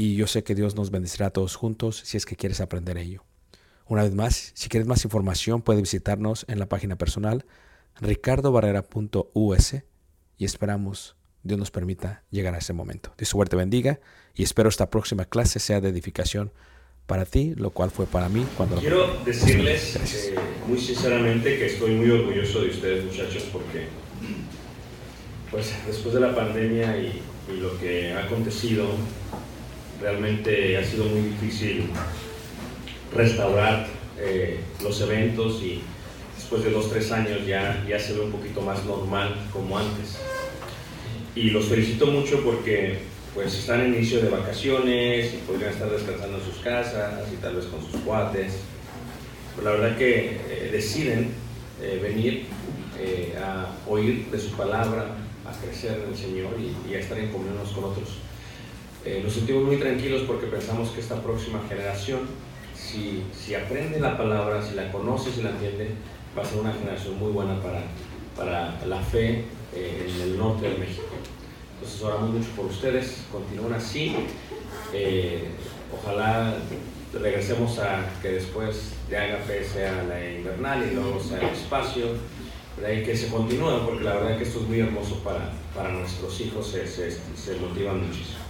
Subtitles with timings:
[0.00, 2.96] y yo sé que Dios nos bendecirá a todos juntos si es que quieres aprender
[2.96, 3.24] ello.
[3.86, 7.44] Una vez más, si quieres más información, puedes visitarnos en la página personal
[8.00, 9.74] ricardobarrera.us
[10.38, 13.12] y esperamos Dios nos permita llegar a ese momento.
[13.18, 13.98] Dios suerte bendiga
[14.34, 16.52] y espero esta próxima clase sea de edificación
[17.06, 20.26] para ti, lo cual fue para mí cuando lo Quiero decirles Gracias.
[20.26, 20.34] eh,
[20.68, 23.88] muy sinceramente que estoy muy orgulloso de ustedes muchachos porque
[25.50, 27.22] pues después de la pandemia y,
[27.52, 28.84] y lo que ha acontecido
[30.00, 31.84] realmente ha sido muy difícil
[33.14, 33.86] restaurar
[34.18, 35.80] eh, los eventos y
[36.36, 40.18] después de dos tres años ya, ya se ve un poquito más normal como antes
[41.34, 42.98] y los felicito mucho porque
[43.34, 47.56] pues están en inicio de vacaciones y podrían estar descansando en sus casas y tal
[47.56, 48.54] vez con sus cuates.
[49.54, 51.30] Pero la verdad que eh, deciden
[51.80, 52.46] eh, venir
[53.40, 55.14] a oír de su palabra,
[55.46, 58.08] a crecer en el Señor y, y a estar en comunión con otros.
[59.08, 62.20] Eh, nos sentimos muy tranquilos porque pensamos que esta próxima generación,
[62.76, 65.92] si, si aprende la palabra, si la conoce, si la entiende,
[66.36, 67.84] va a ser una generación muy buena para,
[68.36, 69.44] para la fe
[69.74, 71.06] eh, en el norte de México.
[71.76, 74.14] Entonces oramos mucho por ustedes, continúen así.
[74.92, 75.44] Eh,
[75.90, 76.56] ojalá
[77.18, 82.08] regresemos a que después de Agape sea la invernal y luego sea el espacio,
[82.86, 86.38] ahí que se continúe, porque la verdad que esto es muy hermoso para, para nuestros
[86.42, 88.47] hijos, se, se, se motivan muchísimo.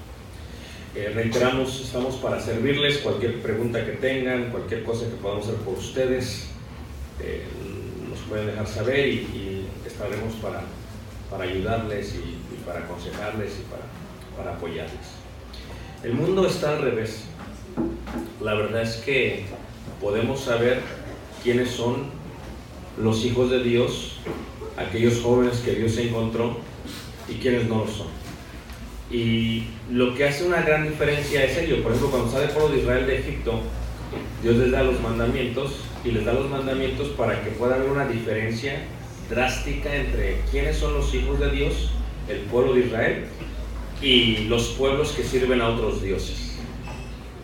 [0.99, 5.75] Eh, reiteramos, estamos para servirles, cualquier pregunta que tengan, cualquier cosa que podamos hacer por
[5.75, 6.49] ustedes,
[7.21, 7.45] eh,
[8.11, 10.63] nos pueden dejar saber y, estaremos para,
[11.31, 12.19] para ayudarles y,
[12.53, 13.85] y para aconsejarles y para,
[14.37, 15.07] para apoyarles.
[16.03, 17.27] El mundo está al revés.
[18.41, 19.45] La verdad es que
[20.01, 20.81] podemos saber
[21.45, 22.07] quiénes son
[23.01, 24.17] los hijos de Dios,
[24.77, 26.59] aquellos jóvenes que Dios encontró
[27.29, 28.18] y quiénes no lo son.
[29.11, 31.83] Y lo que hace una gran diferencia es ello.
[31.83, 33.61] Por ejemplo, cuando sale el pueblo de Israel de Egipto,
[34.43, 38.07] Dios les da los mandamientos y les da los mandamientos para que pueda haber una
[38.07, 38.85] diferencia
[39.31, 41.91] drástica entre quiénes son los hijos de Dios,
[42.29, 43.25] el pueblo de Israel,
[44.01, 46.57] y los pueblos que sirven a otros dioses.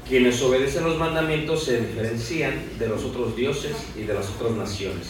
[0.09, 5.09] Quienes obedecen los mandamientos se diferencian de los otros dioses y de las otras naciones.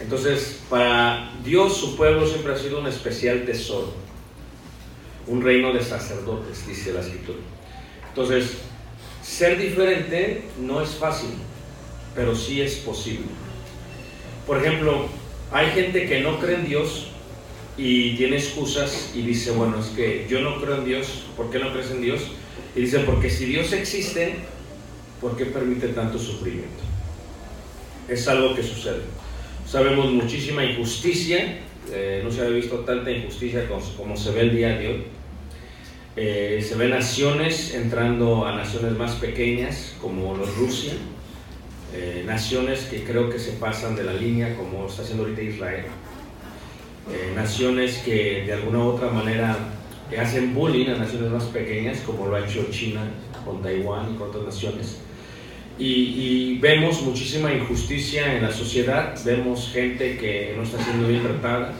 [0.00, 3.92] Entonces, para Dios su pueblo siempre ha sido un especial tesoro,
[5.26, 7.38] un reino de sacerdotes, dice la escritura.
[8.08, 8.58] Entonces,
[9.22, 11.30] ser diferente no es fácil,
[12.14, 13.26] pero sí es posible.
[14.46, 15.06] Por ejemplo,
[15.52, 17.08] hay gente que no cree en Dios
[17.76, 21.58] y tiene excusas y dice, bueno, es que yo no creo en Dios, ¿por qué
[21.58, 22.22] no crees en Dios?
[22.74, 24.34] Y dice, porque si Dios existe,
[25.20, 26.82] ¿por qué permite tanto sufrimiento?
[28.08, 29.02] Es algo que sucede.
[29.68, 31.58] Sabemos muchísima injusticia,
[31.92, 35.04] eh, no se ha visto tanta injusticia como, como, se ve el día de hoy.
[36.18, 40.94] Eh, se ven naciones entrando a naciones más pequeñas, como los Rusia,
[41.94, 45.84] eh, naciones que creo que se pasan de la línea, como está haciendo ahorita Israel.
[47.12, 49.56] Eh, naciones que de alguna u otra manera
[50.18, 53.02] hacen bullying a naciones más pequeñas, como lo ha hecho China
[53.44, 54.98] con Taiwán y con otras naciones.
[55.78, 61.22] Y, y, vemos muchísima injusticia en la sociedad, vemos gente que no está siendo bien
[61.22, 61.74] tratada.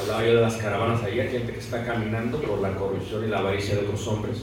[0.00, 3.40] Hablaba yo de las caravanas ayer, gente que está caminando por la corrupción y la
[3.40, 4.38] avaricia de otros hombres.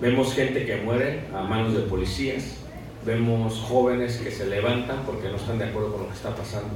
[0.00, 2.56] Vemos gente que muere a manos de policías,
[3.04, 6.70] vemos jóvenes que se levantan porque no están de acuerdo con lo que está pasando.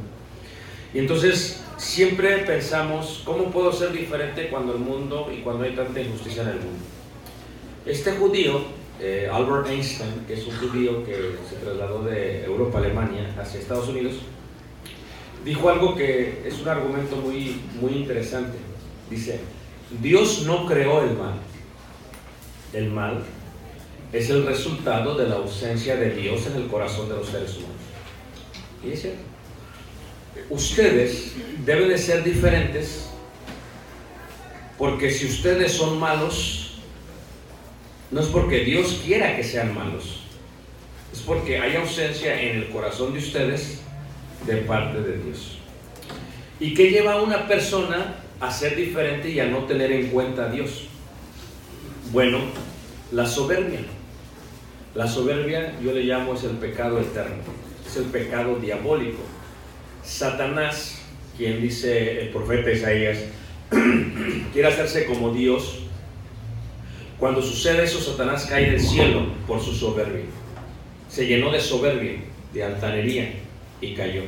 [0.93, 5.99] Y entonces siempre pensamos, ¿cómo puedo ser diferente cuando el mundo y cuando hay tanta
[5.99, 6.85] injusticia en el mundo?
[7.87, 8.61] Este judío,
[9.01, 11.15] eh, Albert Einstein, que es un judío que
[11.49, 14.17] se trasladó de Europa, Alemania, hacia Estados Unidos,
[15.45, 18.59] dijo algo que es un argumento muy, muy interesante.
[19.11, 19.41] Dice,
[20.01, 21.41] Dios no creó el mal.
[22.73, 23.23] El mal
[24.13, 27.77] es el resultado de la ausencia de Dios en el corazón de los seres humanos.
[28.85, 29.29] Y es cierto
[30.51, 31.33] ustedes
[31.65, 33.09] deben de ser diferentes
[34.77, 36.79] porque si ustedes son malos,
[38.11, 40.21] no es porque Dios quiera que sean malos,
[41.13, 43.81] es porque hay ausencia en el corazón de ustedes
[44.47, 45.59] de parte de Dios.
[46.61, 50.45] ¿Y qué lleva a una persona a ser diferente y a no tener en cuenta
[50.45, 50.87] a Dios?
[52.13, 52.39] Bueno,
[53.13, 53.81] la soberbia.
[54.95, 57.43] La soberbia yo le llamo es el pecado eterno,
[57.87, 59.21] es el pecado diabólico.
[60.03, 61.01] Satanás,
[61.37, 63.19] quien dice el profeta Isaías,
[64.53, 65.81] quiere hacerse como Dios.
[67.19, 70.25] Cuando sucede eso, Satanás cae del cielo por su soberbia.
[71.09, 73.33] Se llenó de soberbia, de altanería
[73.81, 74.23] y cayó.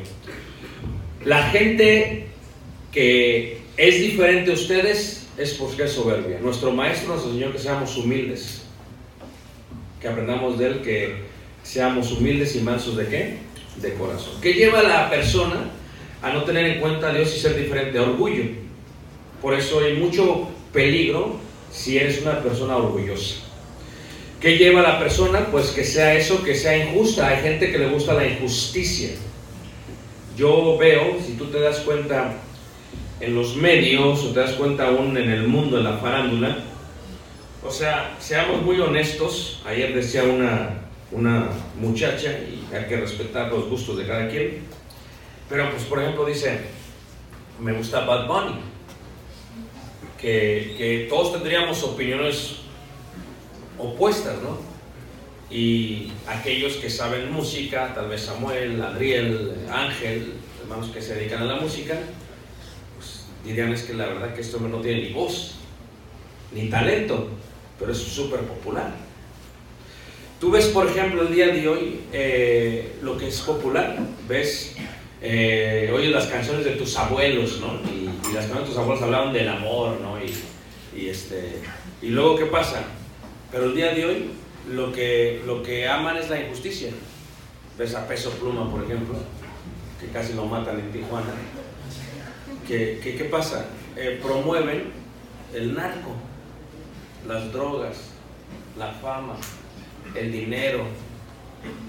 [1.25, 2.27] La gente
[2.93, 6.39] que es diferente a ustedes es porque es soberbia.
[6.41, 8.63] Nuestro maestro nos enseñó que seamos humildes,
[10.01, 11.15] que aprendamos de él que
[11.63, 13.51] seamos humildes y mansos de qué?
[13.77, 14.35] de corazón.
[14.41, 15.71] ¿Qué lleva a la persona
[16.23, 17.99] a no tener en cuenta a Dios y ser diferente?
[17.99, 18.45] Orgullo.
[19.41, 21.39] Por eso hay mucho peligro
[21.73, 23.37] si eres una persona orgullosa.
[24.41, 25.47] ¿Qué lleva a la persona?
[25.51, 27.29] Pues que sea eso, que sea injusta.
[27.29, 29.11] Hay gente que le gusta la injusticia.
[30.41, 32.33] Yo veo, si tú te das cuenta
[33.21, 36.57] en los medios o te das cuenta aún en el mundo, en la farándula,
[37.63, 39.61] o sea, seamos muy honestos.
[39.67, 40.81] Ayer decía una,
[41.13, 44.63] una muchacha y hay que respetar los gustos de cada quien.
[45.51, 46.59] Pero pues por ejemplo dice,
[47.61, 48.61] me gusta Bad Bunny,
[50.19, 52.61] que, que todos tendríamos opiniones
[53.77, 54.70] opuestas, ¿no?
[55.51, 61.47] Y aquellos que saben música, tal vez Samuel, Adriel, Ángel, hermanos que se dedican a
[61.47, 61.99] la música,
[62.97, 65.57] pues dirían es que la verdad que este hombre no tiene ni voz,
[66.53, 67.31] ni talento,
[67.81, 68.95] pero es súper popular.
[70.39, 74.77] Tú ves, por ejemplo, el día de hoy eh, lo que es popular, ves,
[75.21, 77.81] eh, oyes las canciones de tus abuelos, ¿no?
[77.91, 80.17] Y, y, las canciones de tus abuelos hablaban del amor, ¿no?
[80.19, 80.33] Y,
[80.99, 81.57] y, este,
[82.01, 82.85] y luego, ¿qué pasa?
[83.51, 84.31] Pero el día de hoy
[84.69, 86.91] lo que, lo que aman es la injusticia.
[87.79, 89.15] Ves a Peso Pluma, por ejemplo,
[90.01, 91.33] que casi lo matan en Tijuana.
[92.67, 93.67] ¿Qué, qué, pasa?
[93.97, 94.93] Eh, promueven
[95.55, 96.15] el narco,
[97.27, 97.97] las drogas,
[98.79, 99.35] la fama,
[100.15, 100.85] el dinero,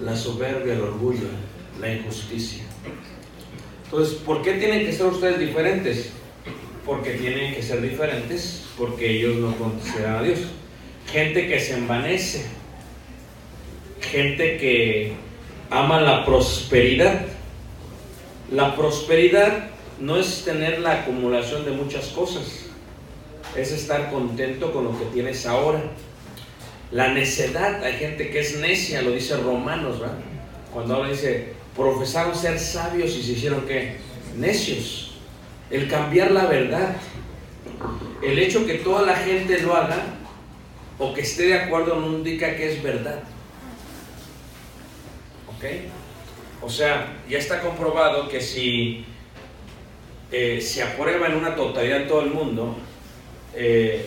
[0.00, 1.28] la soberbia, el orgullo,
[1.80, 2.64] la injusticia.
[3.84, 6.10] Entonces, ¿por qué tienen que ser ustedes diferentes?
[6.84, 10.40] Porque tienen que ser diferentes porque ellos no consideran a Dios.
[11.12, 12.46] Gente que se envanece,
[14.02, 15.12] gente que
[15.70, 17.22] ama la prosperidad.
[18.50, 22.66] La prosperidad no es tener la acumulación de muchas cosas,
[23.56, 25.82] es estar contento con lo que tienes ahora.
[26.90, 30.18] La necedad, hay gente que es necia, lo dice Romanos, ¿verdad?
[30.72, 33.96] Cuando ahora dice, profesaron ser sabios y se hicieron qué?
[34.36, 35.14] Necios.
[35.70, 36.96] El cambiar la verdad,
[38.22, 40.02] el hecho que toda la gente lo haga
[40.98, 43.22] o que esté de acuerdo no indica que es verdad.
[45.62, 45.70] ¿Ok?
[46.64, 49.04] O sea, ya está comprobado que si
[50.30, 52.76] eh, se aprueba en una totalidad en todo el mundo
[53.54, 54.06] eh,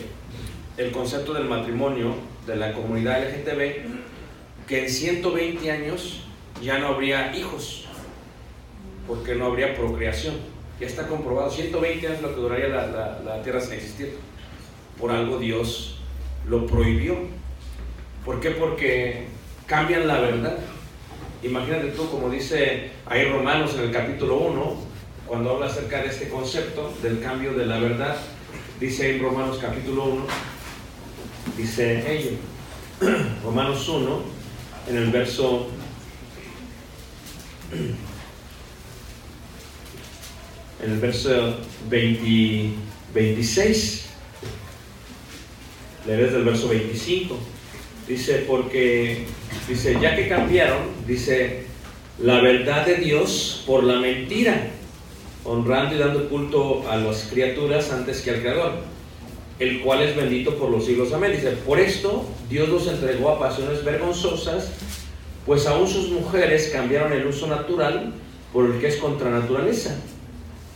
[0.77, 6.21] el concepto del matrimonio de la comunidad LGTB, que en 120 años
[6.61, 7.85] ya no habría hijos,
[9.07, 10.35] porque no habría procreación.
[10.79, 14.17] Ya está comprobado, 120 años lo que duraría la, la- la Tierra sin existir.
[14.99, 15.99] Por algo Dios
[16.47, 17.17] lo prohibió.
[18.25, 18.51] ¿Por qué?
[18.51, 19.25] Porque
[19.67, 20.57] cambian la verdad.
[21.45, 24.77] Imagínate tú, como dice ahí Romanos en el capítulo 1,
[25.27, 28.17] cuando habla acerca de este concepto del cambio de la verdad,
[28.79, 30.25] dice en Romanos capítulo 1,
[31.55, 32.31] dice ello,
[33.43, 34.21] Romanos 1,
[34.89, 35.67] en el verso
[40.83, 41.57] en el verso
[41.89, 42.73] 20
[43.13, 44.05] 26,
[46.07, 47.54] leeré desde el verso 25.
[48.07, 49.25] Dice, porque,
[49.67, 51.63] dice, ya que cambiaron, dice,
[52.19, 54.67] la verdad de Dios por la mentira,
[55.43, 58.73] honrando y dando culto a las criaturas antes que al Creador,
[59.59, 61.13] el cual es bendito por los siglos.
[61.13, 61.31] Amén.
[61.31, 64.71] Dice, por esto Dios los entregó a pasiones vergonzosas,
[65.45, 68.13] pues aún sus mujeres cambiaron el uso natural
[68.51, 69.95] por el que es contra naturaleza.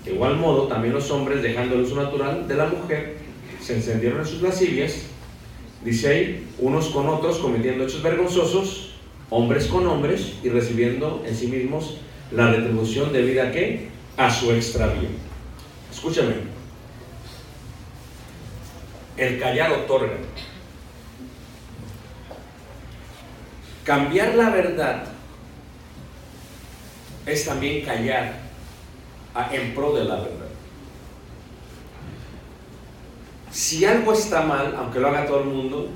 [0.06, 3.18] De igual modo, también los hombres, dejando el uso natural de la mujer,
[3.62, 5.09] se encendieron en sus lascivias,
[5.84, 8.92] dice ahí, unos con otros cometiendo hechos vergonzosos,
[9.30, 11.98] hombres con hombres, y recibiendo en sí mismos
[12.32, 13.90] la retribución debida a qué?
[14.18, 15.10] A su extravío.
[15.92, 16.34] Escúchame.
[19.18, 20.18] El callar otorga.
[23.84, 25.04] Cambiar la verdad
[27.26, 28.40] es también callar
[29.52, 30.49] en pro de la verdad.
[33.52, 35.90] Si algo está mal, aunque lo haga todo el mundo,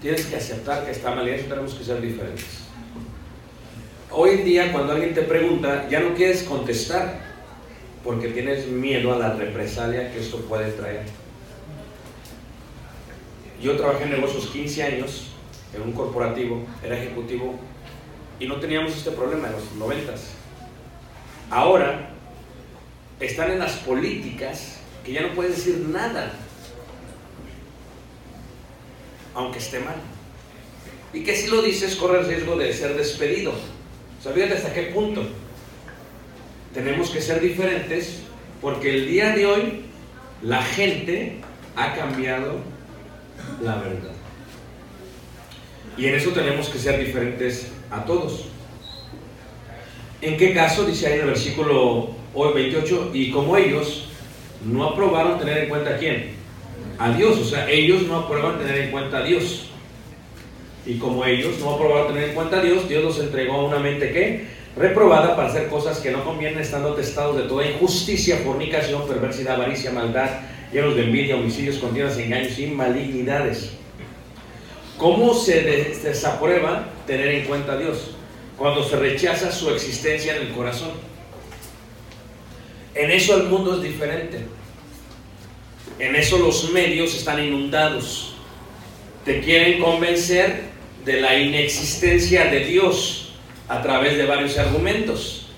[0.00, 2.60] tienes que aceptar que está mal y eso tenemos que ser diferentes.
[4.10, 7.20] Hoy en día, cuando alguien te pregunta, ya no quieres contestar
[8.02, 11.02] porque tienes miedo a la represalia que esto puede traer.
[13.62, 15.26] Yo trabajé en negocios 15 años
[15.74, 17.54] en un corporativo, era ejecutivo
[18.38, 20.14] y no teníamos este problema en los 90.
[21.50, 22.10] Ahora
[23.20, 26.32] están en las políticas que ya no puedes decir nada,
[29.34, 29.96] aunque esté mal.
[31.12, 33.52] Y que si lo dices corre el riesgo de ser despedido.
[34.22, 35.22] Fíjate hasta qué punto.
[36.74, 38.20] Tenemos que ser diferentes
[38.60, 39.82] porque el día de hoy
[40.42, 41.38] la gente
[41.74, 42.56] ha cambiado
[43.62, 44.12] la verdad.
[45.96, 48.46] Y en eso tenemos que ser diferentes a todos.
[50.20, 50.84] ¿En qué caso?
[50.84, 54.08] Dice ahí en el versículo hoy 28, y como ellos
[54.64, 56.39] no aprobaron tener en cuenta a quién?
[56.98, 59.66] A Dios, o sea, ellos no aprueban tener en cuenta a Dios.
[60.86, 63.78] Y como ellos no aprobaron tener en cuenta a Dios, Dios los entregó a una
[63.78, 64.46] mente que
[64.76, 69.90] reprobada para hacer cosas que no convienen, estando testados de toda injusticia, fornicación, perversidad, avaricia,
[69.92, 70.28] maldad,
[70.72, 73.72] llenos de envidia, homicidios, contiendas, engaños y malignidades.
[74.96, 78.12] ¿Cómo se des- desaprueba tener en cuenta a Dios?
[78.56, 80.90] Cuando se rechaza su existencia en el corazón.
[82.94, 84.44] En eso el mundo es diferente.
[86.00, 88.32] En eso los medios están inundados.
[89.24, 90.62] Te quieren convencer
[91.04, 93.32] de la inexistencia de Dios
[93.68, 95.48] a través de varios argumentos.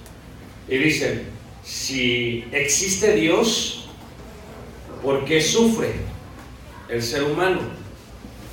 [0.69, 1.29] Y dicen,
[1.63, 3.85] si existe Dios,
[5.01, 5.93] ¿por qué sufre
[6.89, 7.61] el ser humano?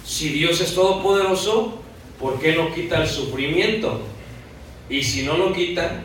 [0.05, 1.81] Si Dios es todopoderoso,
[2.19, 4.01] ¿por qué no quita el sufrimiento?
[4.91, 6.03] Y si no lo quita,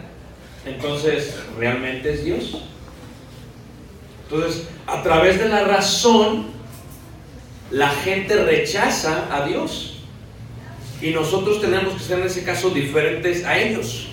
[0.65, 2.57] entonces, ¿realmente es Dios?
[4.29, 6.47] Entonces, a través de la razón,
[7.71, 10.03] la gente rechaza a Dios.
[11.01, 14.09] Y nosotros tenemos que ser en ese caso diferentes a ellos.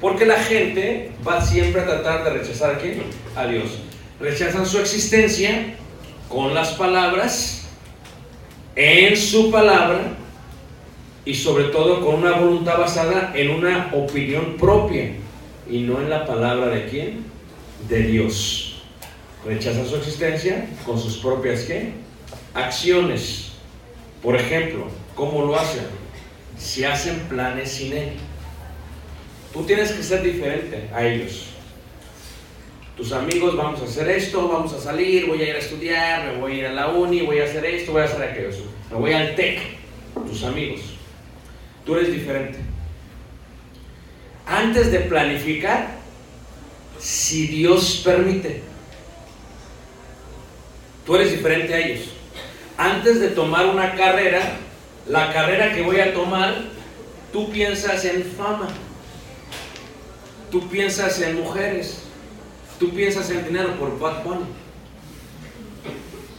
[0.00, 3.02] Porque la gente va siempre a tratar de rechazar a quién?
[3.34, 3.78] A Dios.
[4.20, 5.74] Rechazan su existencia
[6.28, 7.66] con las palabras
[8.74, 10.16] en su palabra
[11.24, 15.12] y sobre todo con una voluntad basada en una opinión propia
[15.68, 17.24] y no en la palabra de quién?
[17.88, 18.65] De Dios.
[19.46, 21.92] Rechaza su existencia con sus propias ¿qué?
[22.52, 23.52] acciones.
[24.20, 25.84] Por ejemplo, ¿cómo lo hacen?
[26.58, 28.12] Si hacen planes sin él.
[29.52, 31.46] Tú tienes que ser diferente a ellos.
[32.96, 36.40] Tus amigos, vamos a hacer esto, vamos a salir, voy a ir a estudiar, me
[36.40, 38.64] voy a ir a la uni, voy a hacer esto, voy a hacer aquello.
[38.90, 39.60] Me voy al TEC.
[40.26, 40.80] Tus amigos.
[41.84, 42.58] Tú eres diferente.
[44.46, 45.98] Antes de planificar,
[46.98, 48.62] si Dios permite,
[51.06, 52.08] tú eres diferente a ellos.
[52.76, 54.58] Antes de tomar una carrera,
[55.06, 56.54] la carrera que voy a tomar,
[57.32, 58.68] tú piensas en fama,
[60.50, 62.02] tú piensas en mujeres,
[62.78, 64.46] tú piensas en dinero por Bad Bunny,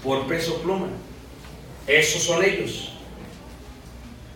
[0.03, 0.87] por peso pluma.
[1.87, 2.93] Esos son ellos.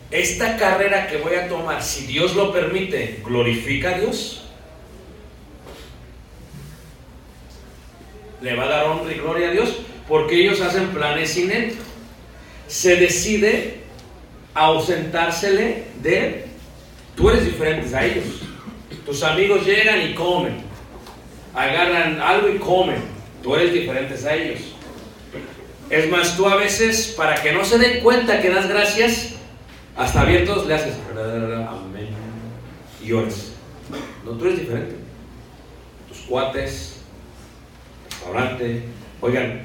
[0.09, 4.45] Esta carrera que voy a tomar, si Dios lo permite, glorifica a Dios.
[8.41, 11.73] Le va a dar honra y gloria a Dios porque ellos hacen planes sin él.
[12.67, 13.81] Se decide
[14.53, 16.45] ausentársele de.
[17.15, 18.41] Tú eres diferente a ellos.
[19.05, 20.57] Tus amigos llegan y comen.
[21.53, 23.01] Agarran algo y comen.
[23.43, 24.61] Tú eres diferente a ellos.
[25.89, 29.33] Es más, tú a veces, para que no se den cuenta que das gracias,
[29.97, 32.07] hasta abiertos le haces amén
[33.03, 33.51] y oras.
[34.23, 34.95] No, tú eres diferente.
[36.07, 37.01] Tus cuates,
[38.09, 38.83] restaurante,
[39.19, 39.61] oigan,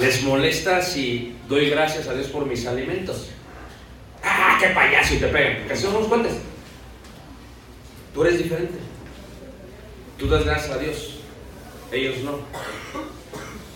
[0.00, 3.28] ¿les molesta si doy gracias a Dios por mis alimentos?
[4.24, 5.14] ¡Ah, qué payaso!
[5.14, 5.68] Y te pegan.
[5.68, 6.32] Que son unos cuates.
[8.14, 8.78] Tú eres diferente.
[10.18, 11.20] Tú das gracias a Dios.
[11.92, 12.38] Ellos no.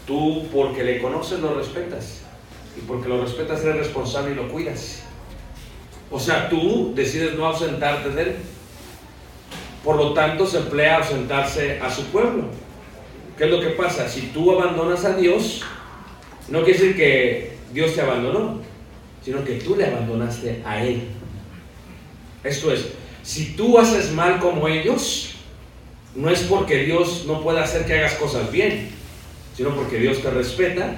[0.07, 2.23] Tú, porque le conoces, lo respetas.
[2.77, 5.03] Y porque lo respetas, eres responsable y lo cuidas.
[6.11, 8.37] O sea, tú decides no ausentarte de él.
[9.83, 12.45] Por lo tanto, se emplea ausentarse a su pueblo.
[13.37, 14.09] ¿Qué es lo que pasa?
[14.09, 15.63] Si tú abandonas a Dios,
[16.49, 18.61] no quiere decir que Dios te abandonó,
[19.25, 21.03] sino que tú le abandonaste a Él.
[22.43, 22.87] Esto es,
[23.23, 25.35] si tú haces mal como ellos,
[26.15, 28.91] no es porque Dios no pueda hacer que hagas cosas bien,
[29.57, 30.97] sino porque Dios te respeta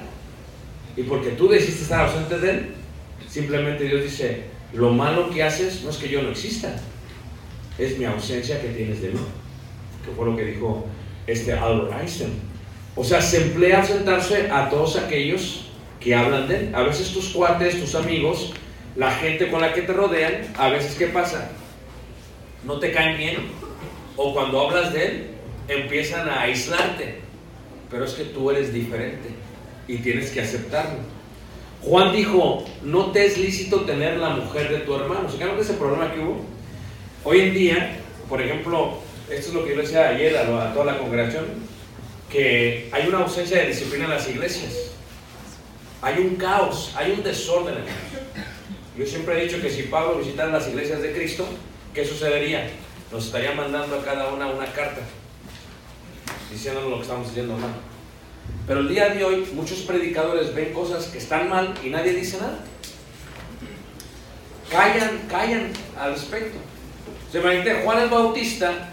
[0.95, 2.69] y porque tú decidiste estar ausente de Él.
[3.29, 6.75] Simplemente Dios dice, lo malo que haces no es que yo no exista,
[7.77, 9.19] es mi ausencia que tienes de mí.
[10.05, 10.85] Que fue lo que dijo
[11.25, 12.33] este Albert Einstein.
[12.97, 15.67] O sea, se emplea ausentarse a todos aquellos
[15.99, 16.75] que hablan de él.
[16.75, 18.53] A veces tus cuates, tus amigos,
[18.95, 21.51] la gente con la que te rodean, a veces ¿qué pasa?
[22.63, 23.35] No te caen bien.
[24.15, 25.27] O cuando hablas de él,
[25.67, 27.19] empiezan a aislarte.
[27.91, 29.29] Pero es que tú eres diferente
[29.87, 30.97] y tienes que aceptarlo.
[31.83, 35.29] Juan dijo, no te es lícito tener la mujer de tu hermano.
[35.29, 36.41] ¿Se acuerdan de ese problema que hubo?
[37.23, 38.97] Hoy en día, por ejemplo,
[39.29, 41.45] esto es lo que yo decía ayer a toda la congregación,
[42.31, 44.73] que hay una ausencia de disciplina en las iglesias.
[46.01, 47.75] Hay un caos, hay un desorden.
[48.97, 51.47] Yo siempre he dicho que si Pablo visitara las iglesias de Cristo,
[51.93, 52.69] ¿qué sucedería?
[53.11, 55.01] Nos estaría mandando a cada una una carta
[56.51, 57.71] diciéndonos lo que estamos haciendo mal.
[58.67, 62.37] Pero el día de hoy muchos predicadores ven cosas que están mal y nadie dice
[62.37, 62.59] nada.
[64.69, 66.57] Callan, callan al respecto.
[67.31, 68.89] Se imagina Juan el Bautista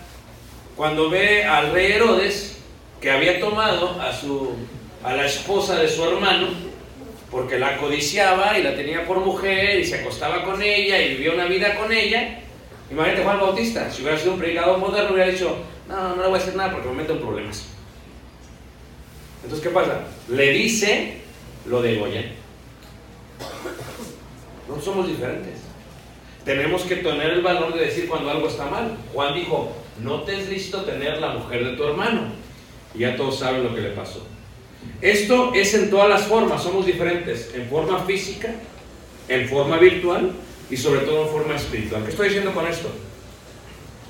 [0.77, 2.54] cuando ve al rey Herodes
[3.05, 4.53] que había tomado a su
[5.05, 6.49] a la esposa de su hermano
[7.31, 11.35] porque la codiciaba y la tenía por mujer y se acostaba con ella y vivió
[11.35, 12.41] una vida con ella.
[12.91, 15.55] Imagínate Juan Bautista, si hubiera sido un predicador moderno, hubiera dicho,
[15.87, 17.67] no, no le voy a hacer nada porque me meto en problemas.
[19.43, 20.01] Entonces, ¿qué pasa?
[20.31, 21.19] Le dice
[21.67, 22.25] lo de Goya.
[24.67, 25.61] No somos diferentes.
[26.47, 28.97] Tenemos que tener el valor de decir cuando algo está mal.
[29.13, 32.44] Juan dijo, no te es listo tener la mujer de tu hermano.
[32.95, 34.27] Y ya todos saben lo que le pasó.
[35.01, 38.55] Esto es en todas las formas, somos diferentes, en forma física,
[39.29, 40.33] en forma virtual
[40.71, 42.05] y sobre todo en forma espiritual.
[42.05, 42.89] ¿Qué estoy diciendo con esto?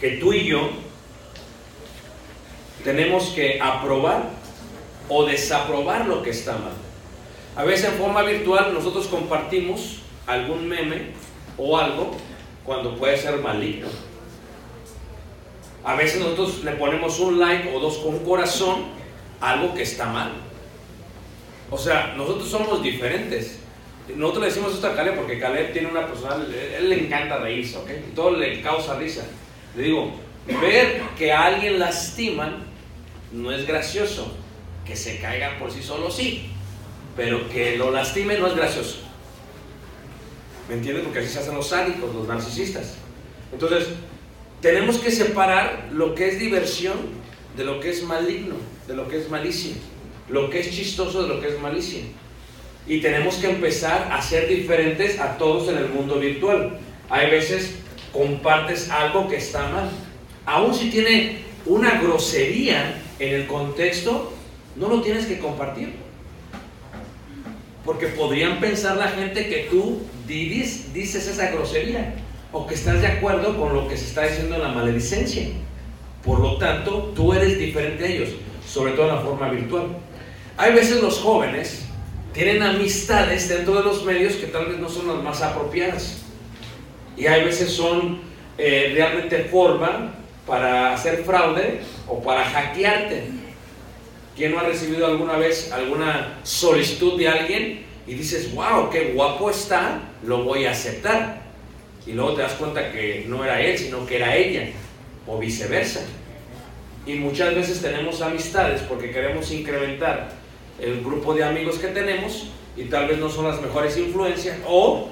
[0.00, 0.70] Que tú y yo
[2.84, 4.30] tenemos que aprobar
[5.08, 6.72] o desaprobar lo que está mal.
[7.56, 11.12] A veces en forma virtual nosotros compartimos algún meme
[11.56, 12.10] o algo
[12.64, 13.88] cuando puede ser maligno.
[15.84, 18.84] A veces nosotros le ponemos un like o dos con corazón
[19.40, 20.32] algo que está mal.
[21.70, 23.58] O sea, nosotros somos diferentes.
[24.16, 27.76] Nosotros le decimos esto a Caleb porque Caleb tiene una personal, él le encanta reírse,
[27.76, 27.90] ¿ok?
[28.14, 29.24] Todo le causa risa.
[29.76, 30.12] Le digo,
[30.46, 32.64] ver que a alguien lastiman
[33.32, 34.34] no es gracioso.
[34.86, 36.50] Que se caigan por sí solo sí.
[37.16, 38.98] Pero que lo lastimen no es gracioso.
[40.68, 41.04] ¿Me entiendes?
[41.04, 42.94] Porque así se hacen los sádicos, los narcisistas.
[43.52, 43.88] Entonces,
[44.64, 46.96] tenemos que separar lo que es diversión
[47.54, 48.54] de lo que es maligno,
[48.88, 49.74] de lo que es malicia,
[50.30, 52.00] lo que es chistoso de lo que es malicia.
[52.86, 56.78] Y tenemos que empezar a ser diferentes a todos en el mundo virtual.
[57.10, 57.74] Hay veces
[58.10, 59.90] compartes algo que está mal.
[60.46, 64.32] Aún si tiene una grosería en el contexto,
[64.76, 65.92] no lo tienes que compartir.
[67.84, 72.14] Porque podrían pensar la gente que tú dices, dices esa grosería
[72.54, 75.48] o que estás de acuerdo con lo que se está diciendo en la maledicencia.
[76.24, 78.30] Por lo tanto, tú eres diferente a ellos,
[78.66, 79.88] sobre todo en la forma virtual.
[80.56, 81.84] Hay veces los jóvenes
[82.32, 86.22] tienen amistades dentro de los medios que tal vez no son las más apropiadas.
[87.16, 88.20] Y hay veces son
[88.56, 90.14] eh, realmente forma
[90.46, 93.30] para hacer fraude o para hackearte.
[94.36, 99.50] ¿Quién no ha recibido alguna vez alguna solicitud de alguien y dices, wow, qué guapo
[99.50, 101.43] está, lo voy a aceptar?
[102.06, 104.68] Y luego te das cuenta que no era él, sino que era ella,
[105.26, 106.00] o viceversa.
[107.06, 110.32] Y muchas veces tenemos amistades porque queremos incrementar
[110.80, 115.08] el grupo de amigos que tenemos y tal vez no son las mejores influencias, o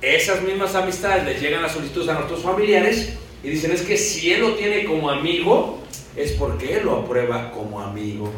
[0.00, 4.32] esas mismas amistades les llegan las solicitudes a nuestros familiares y dicen es que si
[4.32, 5.80] él lo tiene como amigo,
[6.16, 8.30] es porque él lo aprueba como amigo.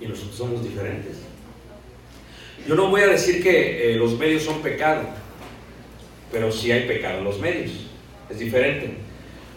[0.00, 1.18] Y nosotros somos diferentes.
[2.66, 5.02] Yo no voy a decir que eh, los medios son pecado,
[6.34, 7.70] pero sí hay pecado en los medios.
[8.28, 8.90] Es diferente.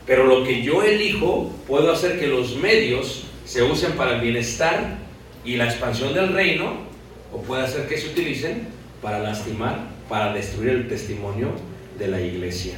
[0.05, 4.99] Pero lo que yo elijo, puedo hacer que los medios se usen para el bienestar
[5.43, 6.85] y la expansión del reino,
[7.33, 8.67] o puede hacer que se utilicen
[9.01, 11.49] para lastimar, para destruir el testimonio
[11.97, 12.75] de la iglesia.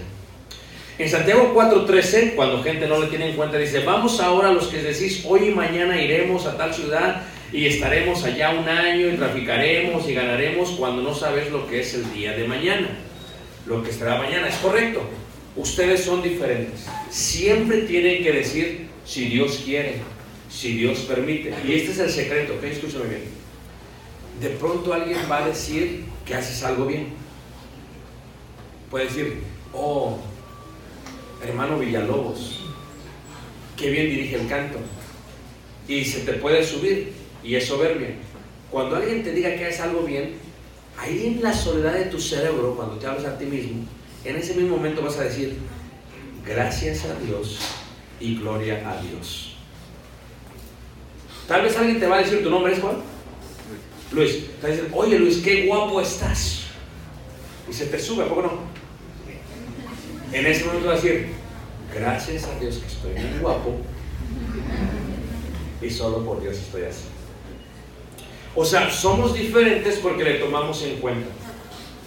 [0.98, 4.82] En Santiago 4:13, cuando gente no le tiene en cuenta, dice, vamos ahora los que
[4.82, 10.08] decís, hoy y mañana iremos a tal ciudad y estaremos allá un año y traficaremos
[10.08, 12.88] y ganaremos cuando no sabes lo que es el día de mañana.
[13.70, 15.02] Lo que estará mañana es correcto.
[15.56, 16.88] Ustedes son diferentes.
[17.12, 19.98] Siempre tienen que decir si Dios quiere,
[20.50, 21.54] si Dios permite.
[21.64, 22.64] Y este es el secreto, ¿ok?
[22.64, 23.22] Escúchame bien.
[24.42, 27.10] De pronto alguien va a decir que haces algo bien.
[28.90, 30.18] Puede decir, oh,
[31.46, 32.62] hermano Villalobos,
[33.78, 34.80] qué bien dirige el canto.
[35.88, 38.16] Y se te puede subir y es soberbia.
[38.72, 40.49] Cuando alguien te diga que haces algo bien,
[41.00, 43.86] ahí en la soledad de tu cerebro, cuando te hablas a ti mismo,
[44.26, 45.58] en ese mismo momento vas a decir,
[46.46, 47.60] gracias a Dios
[48.20, 49.56] y gloria a Dios.
[51.48, 52.98] Tal vez alguien te va a decir, ¿tu nombre es Juan?
[54.12, 56.66] Luis, te va a decir, oye Luis, qué guapo estás.
[57.70, 58.52] Y se te sube, ¿a poco no?
[60.32, 61.30] En ese momento vas a decir,
[61.94, 63.78] gracias a Dios que estoy muy guapo
[65.82, 67.06] y solo por Dios estoy así.
[68.56, 71.28] O sea, somos diferentes porque le tomamos en cuenta.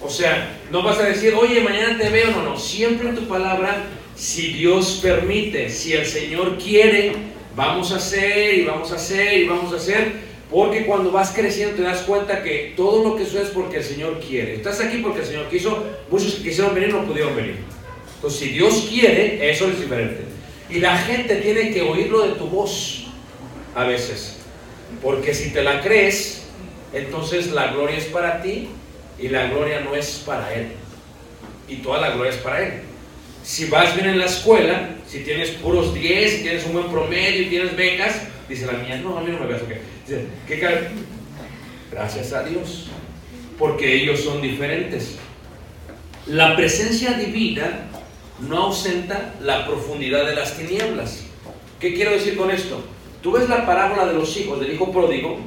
[0.00, 2.59] O sea, no vas a decir, oye, mañana te veo, no, no.
[2.59, 3.85] Siempre en tu palabra,
[4.16, 7.12] si Dios permite, si el Señor quiere,
[7.55, 10.33] vamos a hacer y vamos a hacer y vamos a hacer.
[10.50, 13.85] Porque cuando vas creciendo te das cuenta que todo lo que sucede es porque el
[13.85, 14.57] Señor quiere.
[14.57, 15.83] Estás aquí porque el Señor quiso.
[16.11, 17.57] Muchos que quisieron venir no pudieron venir.
[18.16, 20.22] Entonces, si Dios quiere, eso es diferente.
[20.68, 23.05] Y la gente tiene que oírlo de tu voz
[23.74, 24.41] a veces.
[25.00, 26.42] Porque si te la crees,
[26.92, 28.68] entonces la gloria es para ti
[29.18, 30.72] y la gloria no es para Él.
[31.68, 32.72] Y toda la gloria es para Él.
[33.44, 37.42] Si vas bien en la escuela, si tienes puros 10, si tienes un buen promedio
[37.42, 39.70] y tienes becas, dice la niña, no, a mí no me veas, ok.
[40.07, 40.88] Dice, ¿qué
[41.90, 42.87] Gracias a Dios,
[43.59, 45.16] porque ellos son diferentes.
[46.26, 47.88] La presencia divina
[48.40, 51.24] no ausenta la profundidad de las tinieblas.
[51.78, 52.83] ¿Qué quiero decir con esto?
[53.22, 55.38] Tú ves la parábola de los hijos del hijo pródigo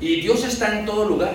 [0.00, 1.32] y Dios está en todo lugar.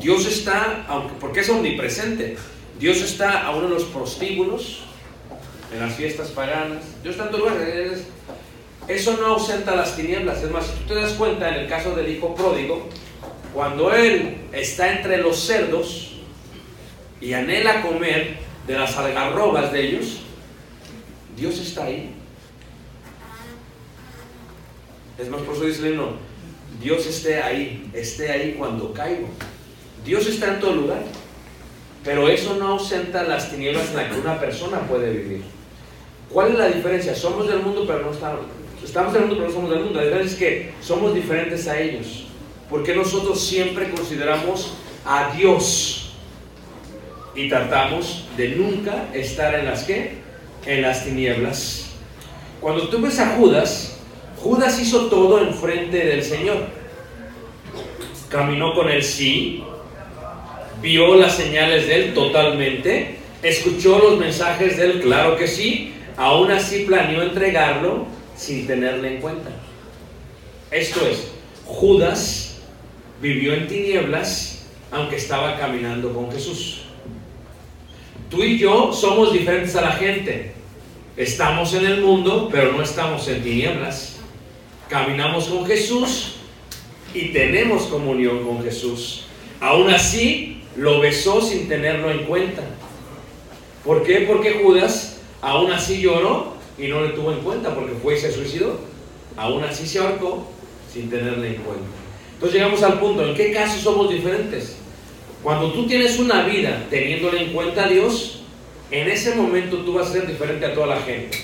[0.00, 0.84] Dios está,
[1.20, 2.36] porque es omnipresente,
[2.78, 4.80] Dios está aún en los prostíbulos,
[5.72, 7.60] en las fiestas paganas, Dios está en todo lugar.
[7.60, 8.06] Es-
[8.88, 10.42] Eso no ausenta las tinieblas.
[10.42, 12.88] Es más, si tú te das cuenta en el caso del hijo pródigo,
[13.54, 16.14] cuando él está entre los cerdos
[17.20, 20.16] y anhela comer de las algarrobas de ellos,
[21.36, 22.12] Dios está ahí.
[25.18, 26.00] Es más, por eso dice el
[26.80, 29.28] Dios esté ahí, esté ahí cuando caigo.
[30.04, 31.02] Dios está en todo lugar,
[32.04, 35.42] pero eso no ausenta las tinieblas en las que una persona puede vivir.
[36.28, 37.14] ¿Cuál es la diferencia?
[37.14, 38.40] Somos del mundo, pero no estamos.
[38.82, 39.98] Estamos del mundo, pero no somos del mundo.
[39.98, 42.24] La diferencia es que somos diferentes a ellos.
[42.68, 46.14] Porque nosotros siempre consideramos a Dios
[47.34, 50.12] y tratamos de nunca estar en las que?
[50.66, 51.90] En las tinieblas.
[52.60, 53.91] Cuando tú ves a Judas,
[54.42, 56.66] Judas hizo todo en frente del Señor.
[58.28, 59.62] Caminó con él, sí.
[60.80, 66.50] vio las señales de él totalmente, escuchó los mensajes de él, claro que sí, aún
[66.50, 69.50] así planeó entregarlo sin tenerle en cuenta.
[70.72, 71.30] Esto es,
[71.66, 72.60] Judas
[73.20, 76.82] vivió en tinieblas aunque estaba caminando con Jesús.
[78.28, 80.52] Tú y yo somos diferentes a la gente.
[81.16, 84.11] Estamos en el mundo, pero no estamos en tinieblas.
[84.88, 86.34] Caminamos con Jesús
[87.14, 89.24] y tenemos comunión con Jesús.
[89.60, 92.62] Aún así, lo besó sin tenerlo en cuenta.
[93.84, 94.20] ¿Por qué?
[94.20, 98.32] Porque Judas aún así lloró y no le tuvo en cuenta porque fue y se
[98.32, 98.80] suicidó.
[99.36, 100.46] Aún así se ahorcó
[100.92, 101.86] sin tenerle en cuenta.
[102.34, 104.76] Entonces llegamos al punto, ¿en qué casos somos diferentes?
[105.42, 108.42] Cuando tú tienes una vida teniéndole en cuenta a Dios,
[108.90, 111.38] en ese momento tú vas a ser diferente a toda la gente.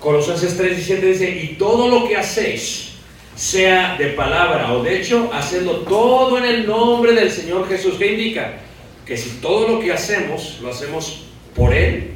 [0.00, 2.90] Colosenses 3, 17 dice, y todo lo que hacéis,
[3.36, 7.94] sea de palabra o de hecho, hacedlo todo en el nombre del Señor Jesús.
[7.98, 8.58] ¿Qué indica?
[9.06, 12.12] Que si todo lo que hacemos, lo hacemos por Él,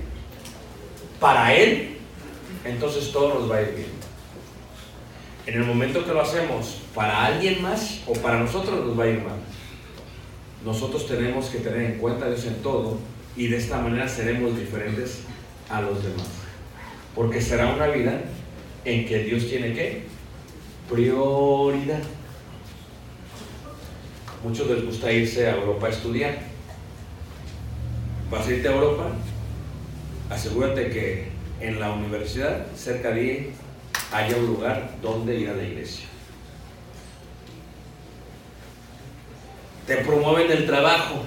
[1.20, 1.96] para Él,
[2.64, 3.88] entonces todo nos va a ir bien.
[5.46, 9.08] En el momento que lo hacemos para alguien más o para nosotros, nos va a
[9.08, 9.36] ir mal.
[10.64, 12.98] Nosotros tenemos que tener en cuenta a Dios en todo
[13.36, 15.20] y de esta manera seremos diferentes
[15.68, 16.43] a los demás.
[17.14, 18.20] Porque será una vida
[18.84, 20.02] en que Dios tiene que
[20.90, 22.02] prioridad.
[24.42, 26.38] Muchos les gusta irse a Europa a estudiar.
[28.30, 29.10] Vas a irte a Europa,
[30.28, 31.28] asegúrate que
[31.60, 33.52] en la universidad, cerca de
[34.12, 36.06] haya un lugar donde ir a la iglesia.
[39.86, 41.22] Te promueven el trabajo.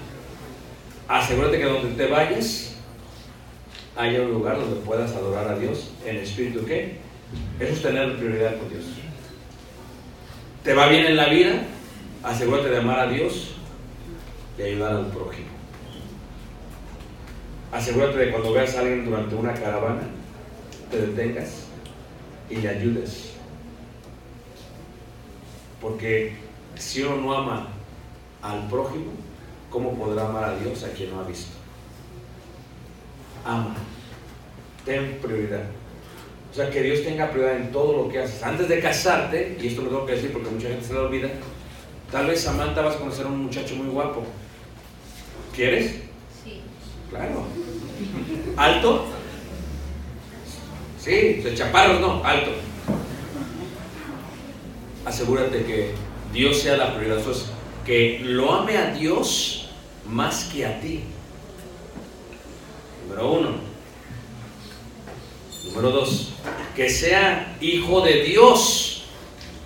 [1.08, 2.77] Asegúrate que donde te vayas
[3.98, 6.66] haya un lugar donde puedas adorar a Dios en espíritu.
[6.66, 6.98] ¿Qué?
[7.60, 8.86] Eso es tener prioridad con Dios.
[10.64, 11.64] ¿Te va bien en la vida?
[12.24, 13.56] Asegúrate de amar a Dios
[14.58, 15.48] y ayudar al prójimo.
[17.72, 20.04] Asegúrate de cuando veas a alguien durante una caravana,
[20.92, 21.66] te detengas
[22.50, 23.34] y le ayudes.
[25.82, 26.36] Porque
[26.76, 27.68] si uno no ama
[28.42, 29.12] al prójimo,
[29.70, 31.57] ¿cómo podrá amar a Dios a quien no ha visto?
[33.48, 33.76] Ama.
[34.86, 35.64] Ten prioridad.
[36.52, 38.44] O sea, que Dios tenga prioridad en todo lo que haces.
[38.44, 41.30] Antes de casarte, y esto lo tengo que decir porque mucha gente se lo olvida,
[42.12, 44.24] tal vez Samantha vas a conocer a un muchacho muy guapo.
[45.56, 45.92] ¿Quieres?
[46.44, 46.62] Sí.
[47.10, 47.46] Claro.
[48.58, 49.06] ¿Alto?
[51.00, 52.52] Sí, de chaparros no, alto.
[55.06, 55.92] Asegúrate que
[56.34, 57.24] Dios sea la prioridad.
[57.86, 59.70] Que lo ame a Dios
[60.06, 61.04] más que a ti.
[63.18, 63.50] Número uno.
[65.66, 66.34] Número dos.
[66.76, 69.06] Que sea hijo de Dios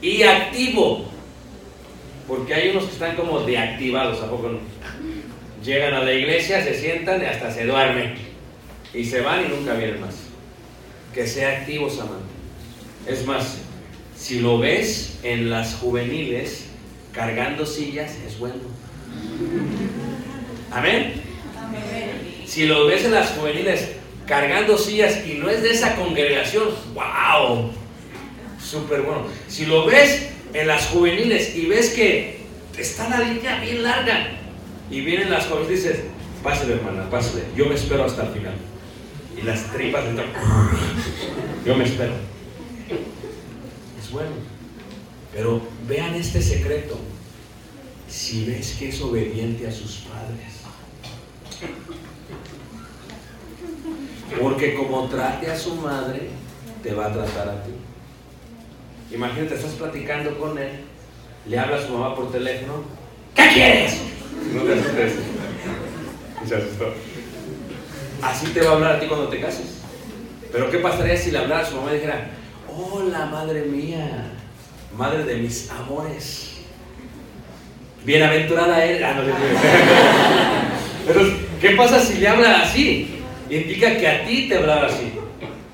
[0.01, 1.05] y activo.
[2.29, 4.59] Porque hay unos que están como deactivados, ¿a poco no?
[5.65, 8.15] Llegan a la iglesia, se sientan y hasta se duermen.
[8.93, 10.15] Y se van y nunca vienen más.
[11.13, 12.23] Que sea activo, Samantha.
[13.05, 13.57] Es más,
[14.15, 16.67] si lo ves en las juveniles
[17.11, 18.55] cargando sillas, es bueno.
[20.71, 21.30] Amén.
[22.51, 23.91] Si lo ves en las juveniles
[24.27, 27.71] cargando sillas y no es de esa congregación, wow,
[28.61, 29.23] súper bueno.
[29.47, 32.41] Si lo ves en las juveniles y ves que
[32.77, 34.31] está la línea bien larga
[34.89, 35.99] y vienen las jóvenes y dices,
[36.43, 38.55] pásale hermana, pásale, yo me espero hasta el final.
[39.37, 40.27] Y las tripas entran,
[41.65, 42.15] yo me espero.
[43.97, 44.31] Es bueno.
[45.33, 46.99] Pero vean este secreto.
[48.09, 50.51] Si ves que es obediente a sus padres.
[54.39, 56.29] Porque como trate a su madre,
[56.83, 57.71] te va a tratar a ti.
[59.13, 60.71] Imagínate, estás platicando con él,
[61.47, 62.83] le habla a su mamá por teléfono.
[63.35, 64.01] ¿Qué quieres?
[64.53, 65.13] No te asustes.
[66.47, 66.93] Se asustó.
[68.21, 69.81] Así te va a hablar a ti cuando te cases.
[70.51, 72.29] Pero ¿qué pasaría si le hablara a su mamá y dijera,
[72.67, 74.31] hola madre mía,
[74.97, 76.51] madre de mis amores?
[78.05, 79.03] Bienaventurada eres.
[79.03, 79.23] Ah, no.
[81.07, 81.21] Pero,
[81.61, 83.20] ¿qué pasa si le habla así?
[83.51, 85.11] Indica que a ti te habla así.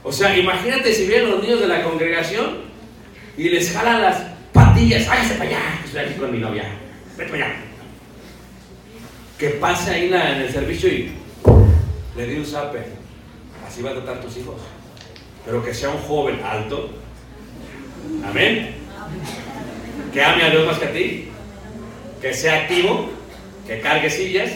[0.04, 2.58] O sea, imagínate si vienen los niños de la congregación
[3.38, 5.08] y les jalan las patillas.
[5.08, 6.64] Hágase para allá, estoy aquí con mi novia.
[7.16, 7.56] Vete para allá.
[9.38, 11.12] Que pase ahí en, el servicio y
[12.16, 12.80] le di un zape.
[13.68, 14.56] Así va a tratar tus hijos.
[15.46, 16.90] Pero que sea un joven alto.
[18.28, 18.72] Amén.
[20.12, 21.28] Que ame a Dios más que a ti.
[22.24, 23.12] Que sea activo.
[23.68, 24.50] Que cargue sillas.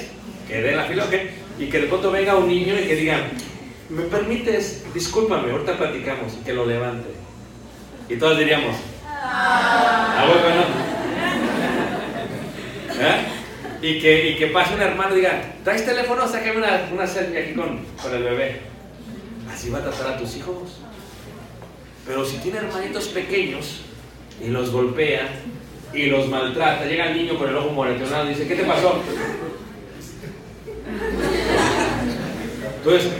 [0.48, 1.06] Que dé la fila.
[1.06, 1.14] ¿ok?
[1.60, 3.28] Y que de pronto venga un niño y que diga,
[3.90, 4.86] ¿me permites?
[4.94, 6.34] Discúlpame, ahorita platicamos.
[6.42, 7.10] Y que lo levante.
[8.10, 8.76] Y todos diríamos,
[9.14, 10.92] ¿a poco no?
[13.04, 13.26] ¿Eh?
[13.82, 16.28] Y que, y que pase un hermano y diga, ¿traes teléfono?
[16.28, 18.62] Sácame una, una selfie aquí con, con el bebé.
[19.52, 20.82] Así va a tratar a tus hijos.
[22.06, 23.82] Pero si tiene hermanitos pequeños
[24.44, 25.30] y los golpea
[25.94, 29.02] y los maltrata, llega el niño con el ojo moreteado y dice, ¿qué te pasó?
[32.84, 33.12] Entonces,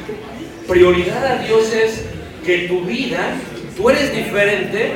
[0.68, 2.06] prioridad a Dios es
[2.44, 3.36] que tu vida,
[3.78, 4.94] tú eres diferente.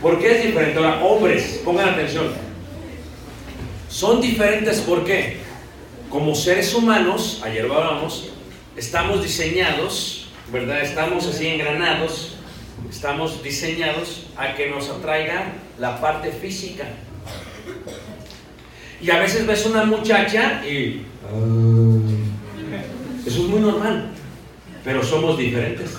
[0.00, 0.78] ¿Por qué es diferente?
[0.78, 2.28] Ahora, hombres, pongan atención.
[3.88, 5.38] Son diferentes ¿por qué?
[6.10, 8.30] Como seres humanos, ayer hablábamos,
[8.76, 10.82] estamos diseñados, ¿verdad?
[10.82, 12.36] Estamos así engranados,
[12.88, 16.84] estamos diseñados a que nos atraiga la parte física.
[19.02, 21.04] Y a veces ves una muchacha y...
[23.26, 24.10] Eso es muy normal,
[24.84, 25.90] pero somos diferentes.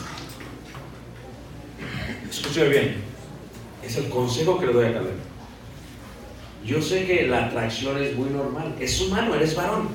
[2.29, 2.95] Escúcheme bien,
[3.83, 5.17] es el consejo que le doy a Caleb.
[6.63, 9.89] Yo sé que la atracción es muy normal, es humano, eres varón,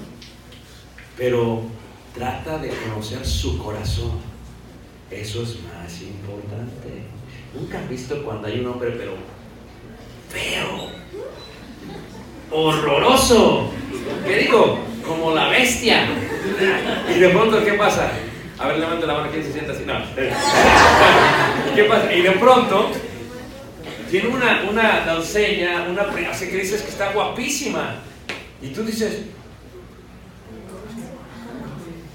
[1.16, 1.62] pero
[2.14, 4.12] trata de conocer su corazón.
[5.10, 7.04] Eso es más importante.
[7.54, 9.14] Nunca has visto cuando hay un hombre, pero
[10.28, 10.90] feo,
[12.50, 13.70] horroroso.
[14.26, 14.91] ¿Qué digo?
[15.06, 16.06] Como la bestia.
[17.14, 18.10] Y de pronto, ¿qué pasa?
[18.58, 19.84] A ver, levante la mano, ¿quién se sienta así?
[19.84, 19.94] No.
[21.74, 22.14] ¿Qué pasa?
[22.14, 22.90] Y de pronto,
[24.10, 27.96] tiene una, una doncella, una así que dices que está guapísima.
[28.60, 29.22] Y tú dices,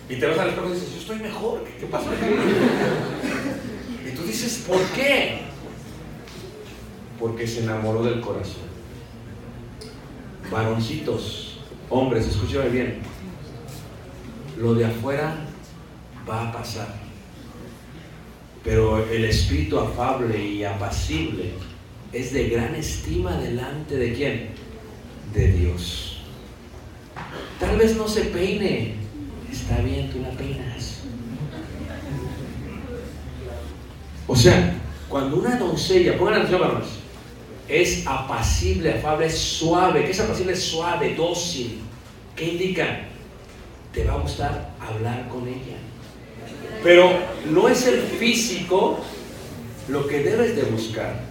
[0.10, 2.06] y te vas al espejo y dices, yo estoy mejor, ¿qué, aquí?
[4.08, 5.42] Y tú dices, ¿por qué?
[7.20, 8.68] Porque se enamoró del corazón.
[10.50, 11.57] Varoncitos,
[11.90, 13.00] hombres, escúchame bien.
[14.58, 15.36] Lo de afuera
[16.28, 16.96] va a pasar.
[18.64, 21.52] Pero el espíritu afable y apacible
[22.12, 24.50] es de gran estima delante de quién?
[25.34, 26.22] De Dios.
[27.60, 28.96] Tal vez no se peine.
[29.52, 31.02] Está bien, tú la peinas.
[34.28, 34.76] O sea,
[35.08, 36.97] cuando una doncella, pongan atención, hermanos,
[37.68, 40.06] es apacible, afable, es suave.
[40.06, 40.56] ¿Qué es apacible?
[40.56, 41.80] Suave, dócil.
[42.36, 43.02] ¿Qué indica?
[43.94, 45.78] Te va a gustar hablar con ella.
[46.84, 47.12] Pero
[47.50, 49.00] no es el físico
[49.88, 51.22] lo que debes de buscar.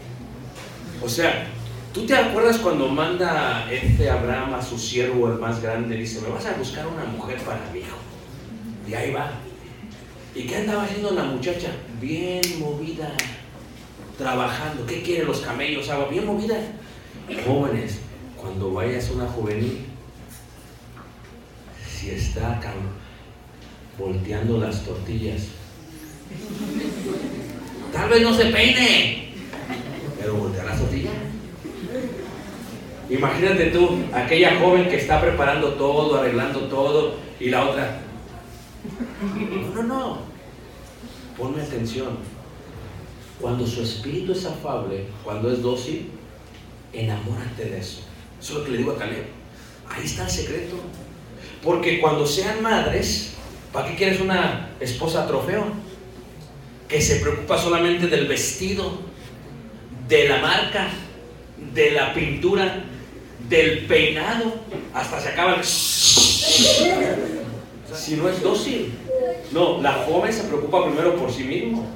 [1.02, 1.46] O sea,
[1.92, 6.28] ¿tú te acuerdas cuando manda este Abraham a su siervo, el más grande, dice, me
[6.28, 7.96] vas a buscar una mujer para mi hijo?
[8.88, 9.30] Y ahí va.
[10.34, 11.68] ¿Y qué andaba haciendo la muchacha?
[12.00, 13.12] Bien movida,
[14.18, 14.86] trabajando.
[14.86, 15.88] ¿Qué quieren los camellos?
[15.88, 16.56] Agua, bien movida.
[17.46, 17.98] Jóvenes,
[18.36, 19.84] cuando vayas a una juvenil,
[21.88, 22.60] si está
[23.98, 25.46] volteando las tortillas,
[27.92, 29.32] tal vez no se peine,
[30.20, 31.12] pero voltea las tortillas.
[33.08, 38.00] Imagínate tú, aquella joven que está preparando todo, arreglando todo, y la otra.
[39.74, 40.18] No, no.
[41.36, 42.35] Ponme atención.
[43.40, 46.10] Cuando su espíritu es afable, cuando es dócil,
[46.92, 48.00] enamórate de eso.
[48.40, 49.26] Eso es lo que le digo a Caleb.
[49.88, 50.76] Ahí está el secreto.
[51.62, 53.34] Porque cuando sean madres,
[53.72, 55.66] ¿para qué quieres una esposa trofeo?
[56.88, 58.98] Que se preocupa solamente del vestido,
[60.08, 60.88] de la marca,
[61.74, 62.84] de la pintura,
[63.48, 64.54] del peinado,
[64.94, 65.64] hasta se acaba el...
[67.94, 68.92] Si no es dócil.
[69.52, 71.86] No, la joven se preocupa primero por sí mismo,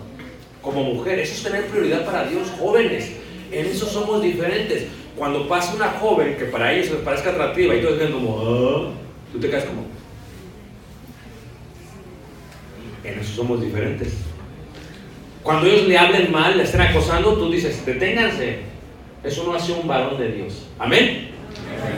[0.62, 1.18] como mujer.
[1.18, 3.12] Eso es tener prioridad para Dios, jóvenes.
[3.51, 4.87] En eso somos diferentes.
[5.16, 8.90] Cuando pasa una joven que para ellos les parezca atractiva y todos quedan como, "Ah",
[9.33, 9.87] tú te quedas como.
[13.05, 14.12] En eso somos diferentes.
[15.42, 18.59] Cuando ellos le hablen mal, le estén acosando, tú dices, deténganse.
[19.25, 20.66] Eso no hace un varón de Dios.
[20.78, 21.30] Amén.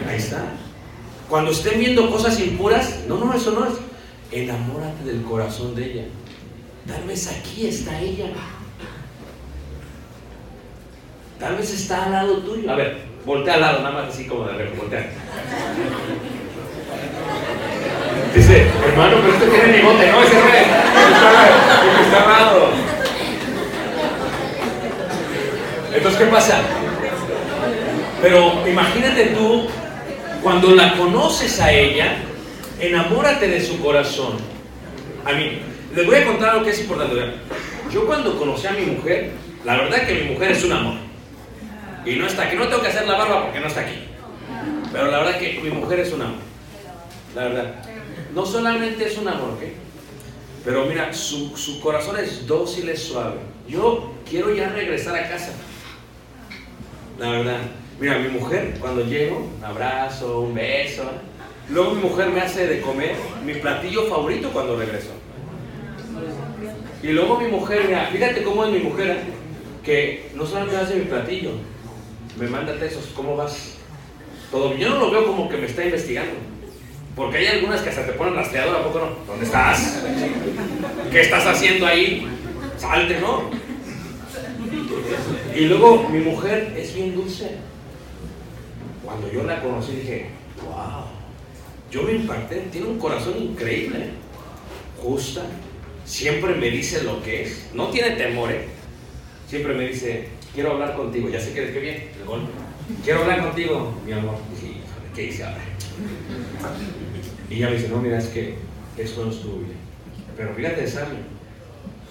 [0.09, 0.45] Ahí está.
[1.29, 3.75] Cuando estén viendo cosas impuras, no, no, eso no es.
[4.31, 6.05] Enamórate del corazón de ella.
[6.87, 8.27] Tal vez aquí está ella.
[11.39, 12.71] Tal vez está al lado tuyo.
[12.71, 15.11] A ver, voltea al lado, nada más así como de reojo, voltea.
[18.35, 20.67] Dice, hermano, pero este tiene bigote, no, ese es.
[22.07, 22.69] Está al lado.
[25.95, 26.61] Entonces, ¿qué pasa?
[28.23, 29.67] Pero imagínate tú,
[30.43, 32.17] cuando la conoces a ella,
[32.81, 34.39] enamórate de su corazón.
[35.25, 35.61] A mí,
[35.95, 37.17] les voy a contar algo que es importante.
[37.93, 39.33] Yo cuando conocí a mi mujer,
[39.65, 40.95] la verdad que mi mujer es un amor.
[42.05, 43.97] Y no está aquí, no tengo que hacer la barba porque no está aquí.
[44.91, 46.39] Pero la verdad que mi mujer es un amor.
[47.35, 47.75] La verdad.
[48.35, 49.63] No solamente es un amor, ¿ok?
[50.65, 53.41] Pero mira, su, su corazón es dócil, es suave.
[53.69, 55.53] Yo quiero ya regresar a casa.
[57.19, 57.59] La verdad.
[58.01, 61.05] Mira, mi mujer, cuando llego, un abrazo, un beso.
[61.69, 63.15] Luego mi mujer me hace de comer
[63.45, 65.11] mi platillo favorito cuando regreso.
[67.03, 69.21] Y luego mi mujer, mira, fíjate cómo es mi mujer, ¿eh?
[69.83, 71.51] que no solamente hace mi platillo,
[72.39, 73.75] me manda textos, ¿cómo vas?
[74.51, 74.77] Todo.
[74.77, 76.35] Yo no lo veo como que me está investigando.
[77.17, 79.27] Porque hay algunas que hasta te ponen rastreador, ¿a poco no?
[79.27, 80.03] ¿Dónde estás?
[81.11, 82.27] ¿Qué estás haciendo ahí?
[82.79, 83.51] Salte, ¿no?
[85.55, 87.57] Y luego mi mujer es bien dulce.
[89.05, 90.31] Cuando yo la conocí dije,
[90.65, 91.05] wow,
[91.91, 94.11] yo me impacté, tiene un corazón increíble,
[95.03, 95.43] justa,
[96.13, 98.67] siempre me dice lo que es, no tiene temor, ¿eh?
[99.49, 102.51] siempre me dice, quiero hablar contigo, ya sé que qué bien, el golpe.
[103.03, 104.37] quiero hablar contigo, mi amor.
[104.55, 105.63] Dije, "Híjole, ¿qué hice ahora?
[107.49, 108.57] Y ella me dice, no, mira, es que
[108.99, 109.73] esto no estuvo bien.
[110.37, 111.19] Pero fíjate sabio.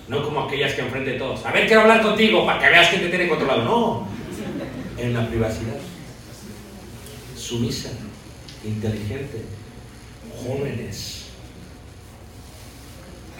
[0.08, 1.45] No como aquellas que enfrente todos.
[1.45, 3.64] A ver, quiero hablar contigo para que veas que te tiene controlado.
[3.64, 4.08] No.
[4.97, 5.78] En la privacidad.
[7.36, 7.91] Sumisa,
[8.66, 9.43] inteligente,
[10.43, 11.20] jóvenes.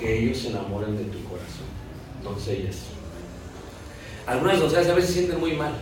[0.02, 1.68] Que ellos se enamoren de tu corazón.
[2.24, 2.78] Doncellas.
[4.26, 5.76] Algunas doncellas a veces se sienten muy mal.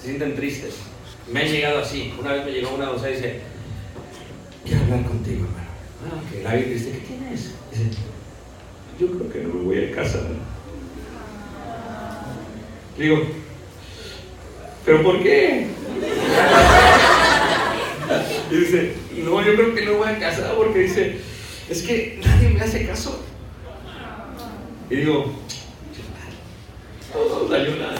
[0.00, 0.74] Se sienten tristes.
[1.32, 2.12] Me han llegado así.
[2.18, 3.40] Una vez me llegó una doncella y dice,
[4.64, 5.68] quiero hablar contigo, hermano.
[6.04, 6.42] Ah, ok.
[6.42, 6.90] La vi triste.
[6.90, 7.54] ¿Qué tienes?
[7.70, 7.90] Dice,
[8.98, 10.22] yo creo que no me voy a casar.
[12.98, 13.22] Digo,
[14.84, 15.68] ¿pero por qué?
[18.48, 18.92] Y dice,
[19.24, 21.16] no, yo creo que no voy a casar porque dice,
[21.68, 23.24] es que nadie me hace caso.
[24.88, 25.32] Y digo,
[27.12, 27.94] todos ayudan.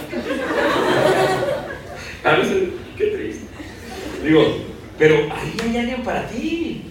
[2.22, 3.46] A veces, qué triste.
[4.22, 4.58] Digo,
[4.98, 6.84] pero ahí hay alguien para ti.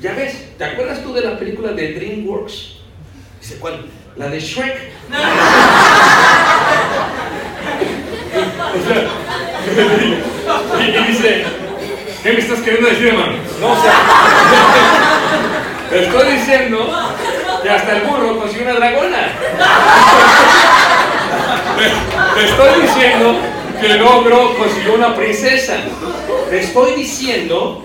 [0.00, 2.78] Ya ves, ¿te acuerdas tú de la película de DreamWorks?
[3.40, 3.86] Dice, ¿cuál?
[4.16, 4.90] La de Shrek.
[8.70, 9.02] O sea,
[10.80, 11.44] y, dice,
[12.22, 13.32] ¿qué me estás queriendo decir, hermano?
[13.60, 13.92] No, o sea,
[15.90, 16.78] te estoy diciendo
[17.62, 19.28] que hasta el burro consiguió una dragona.
[22.34, 23.36] Te, estoy diciendo
[23.80, 25.76] que el ogro consiguió una princesa.
[26.48, 27.84] Te estoy diciendo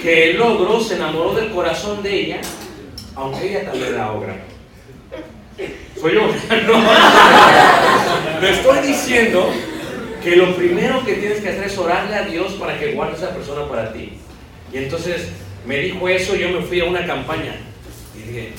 [0.00, 2.40] que el ogro se enamoró del corazón de ella,
[3.14, 4.36] aunque ella también era ogra.
[6.00, 6.22] Soy yo.
[6.66, 8.40] No.
[8.40, 9.50] Te estoy diciendo
[10.22, 13.30] que lo primero que tienes que hacer es orarle a Dios para que guarde esa
[13.30, 14.18] persona para ti.
[14.72, 15.28] Y entonces
[15.66, 17.56] me dijo eso, yo me fui a una campaña.
[18.14, 18.52] Y dije,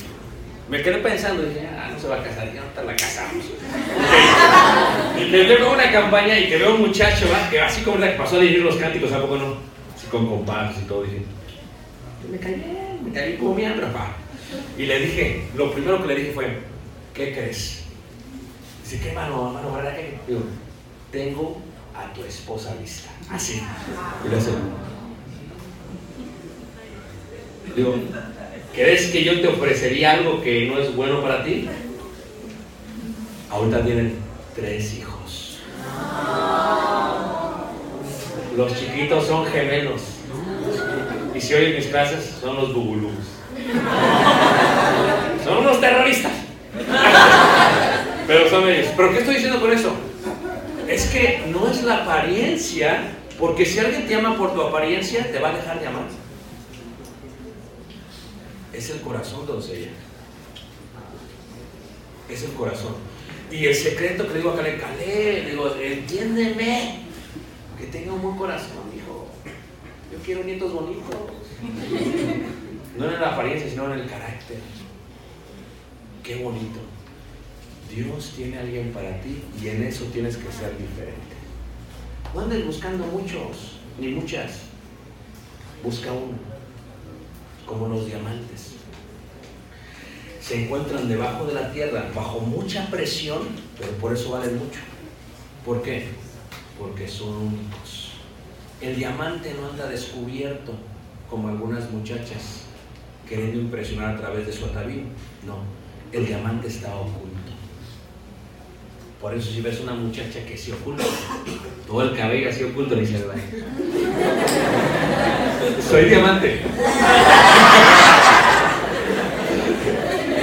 [0.68, 3.44] me quedé pensando, dije, ah, no se va a casar, ya no la casamos.
[5.18, 8.18] Y que veo una campaña y que veo un muchacho que así como la que
[8.18, 9.56] pasó a dirigir los cánticos, ¿a poco no?
[9.96, 11.22] Así con compás y todo, dije,
[12.30, 12.62] me caí
[13.04, 14.16] me caí como mi papá.
[14.76, 16.58] Y le dije, lo primero que le dije fue,
[17.14, 17.82] ¿qué crees?
[18.84, 20.18] Dice, ¿qué mano, mano, ¿verdad que?
[20.26, 20.42] Digo,
[21.10, 21.60] tengo
[21.94, 23.10] a tu esposa lista.
[23.30, 23.60] Así.
[24.24, 24.50] Y le hace.
[27.74, 27.94] Digo,
[28.74, 31.68] ¿crees que yo te ofrecería algo que no es bueno para ti?
[33.50, 34.14] Ahorita tienen
[34.54, 35.58] tres hijos.
[38.56, 40.02] Los chiquitos son gemelos.
[41.34, 43.24] Y si oyen mis clases, son los bubulubus.
[45.44, 46.32] Son unos terroristas.
[48.26, 48.88] Pero son ellos.
[48.96, 49.92] ¿Pero qué estoy diciendo con eso?
[50.88, 55.38] Es que no es la apariencia, porque si alguien te ama por tu apariencia, te
[55.38, 56.02] va a dejar de amar.
[58.72, 59.90] Es el corazón, doncella.
[62.28, 62.94] Es el corazón.
[63.50, 67.00] Y el secreto que le digo a Calé, le digo, entiéndeme,
[67.78, 69.28] que tenga un buen corazón, hijo.
[70.12, 71.16] Yo quiero nietos bonitos.
[72.98, 74.58] No en la apariencia, sino en el carácter.
[76.22, 76.80] Qué bonito.
[77.94, 81.36] Dios tiene alguien para ti y en eso tienes que ser diferente.
[82.34, 84.64] No andes buscando muchos, ni muchas.
[85.82, 86.36] Busca uno,
[87.68, 88.72] como los diamantes.
[90.40, 93.40] Se encuentran debajo de la tierra, bajo mucha presión,
[93.78, 94.80] pero por eso valen mucho.
[95.64, 96.08] ¿Por qué?
[96.78, 98.12] Porque son únicos.
[98.80, 100.72] El diamante no anda descubierto
[101.28, 102.62] como algunas muchachas
[103.28, 105.02] queriendo impresionar a través de su atavío.
[105.46, 105.58] No,
[106.12, 107.28] el diamante está oculto.
[109.20, 111.02] Por eso si ves una muchacha que se oculta,
[111.86, 113.64] todo el cabello así oculto, dice, "Ay,
[115.90, 116.62] soy diamante.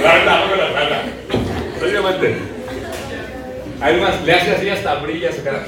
[0.02, 1.02] La verdad, no me la verdad.
[1.80, 2.36] Soy diamante.
[3.80, 5.66] Además, le hace así hasta brilla su cara.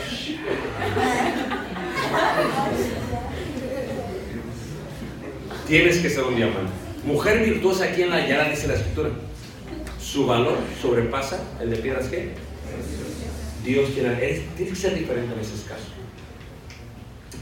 [5.66, 6.72] Tienes que ser un diamante.
[7.04, 9.11] Mujer virtuosa aquí en la Yara dice la escritura.
[10.00, 12.32] Su valor sobrepasa el de piedras que
[13.64, 14.14] Dios tiene.
[14.56, 15.88] Tienes que ser diferente en esos casos.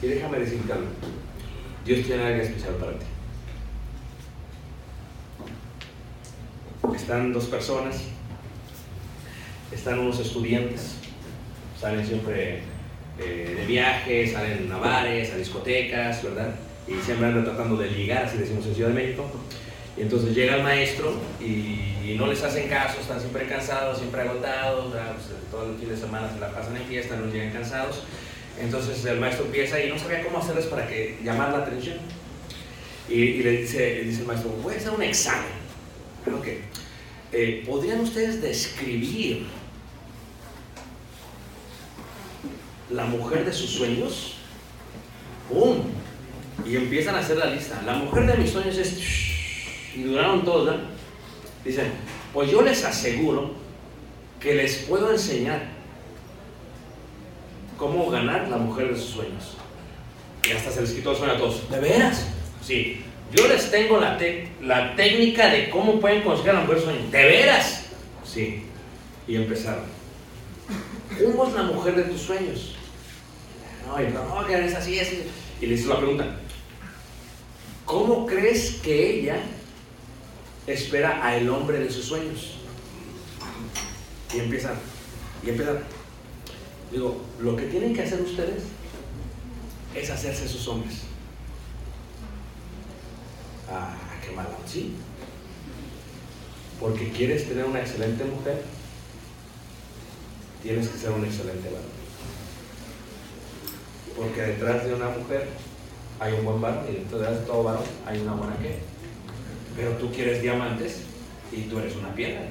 [0.03, 0.87] Y déjame decirte algo.
[1.85, 3.07] Dios tiene algo especial para ti.
[6.97, 7.97] Están dos personas,
[9.73, 10.97] están unos estudiantes,
[11.81, 12.61] salen siempre
[13.19, 16.55] eh, de viaje, salen a bares, a discotecas, ¿verdad?
[16.87, 19.31] Y siempre andan tratando de ligar, así decimos en Ciudad de México.
[19.97, 24.93] Y entonces llega el maestro y, no les hacen caso, están siempre cansados, siempre agotados.
[24.93, 28.05] Pues, todo el fin de semana se la pasan en fiesta, no llegan cansados.
[28.61, 31.97] Entonces el maestro empieza y no sabía cómo hacerles para que llamar la atención.
[33.09, 35.57] Y, y le dice, el maestro, voy a hacer un examen.
[36.27, 36.47] Ok.
[37.33, 39.47] Eh, ¿Podrían ustedes describir
[42.91, 44.35] la mujer de sus sueños?
[45.51, 45.79] ¡Pum!
[46.65, 47.81] Y empiezan a hacer la lista.
[47.85, 48.99] La mujer de mis sueños es...
[49.95, 50.81] Y duraron todos, ¿verdad?
[51.65, 51.93] Dicen,
[52.33, 53.53] pues yo les aseguro
[54.41, 55.69] que les puedo enseñar
[57.79, 59.57] cómo ganar la mujer de sus sueños.
[60.49, 61.69] Y hasta se les quitó el sueño a todos.
[61.71, 62.27] ¿De veras?
[62.63, 63.03] Sí.
[63.33, 66.83] Yo les tengo la, te- la técnica de cómo pueden conseguir a la mujer de
[66.83, 67.13] sus sueños.
[67.13, 67.87] ¿De veras?
[68.25, 68.63] Sí.
[69.27, 69.85] Y empezaron.
[71.23, 72.76] ¿Cómo es la mujer de tus sueños?
[73.87, 75.01] No, y es así.
[75.61, 76.37] Y le hizo la pregunta.
[77.85, 79.41] ¿Cómo crees que ella
[80.67, 82.57] espera al hombre de sus sueños?
[84.35, 84.75] Y empiezan.
[85.45, 85.79] Y empiezan.
[86.91, 88.65] Digo, lo que tienen que hacer ustedes
[89.95, 91.03] es hacerse sus hombres.
[93.71, 94.95] Ah, qué malo, ¿sí?
[96.81, 98.63] Porque quieres tener una excelente mujer,
[100.63, 101.96] tienes que ser un excelente varón.
[104.17, 105.47] Porque detrás de una mujer
[106.19, 108.79] hay un buen varón y detrás de todo varón hay una buena que.
[109.77, 111.03] Pero tú quieres diamantes
[111.53, 112.49] y tú eres una piedra.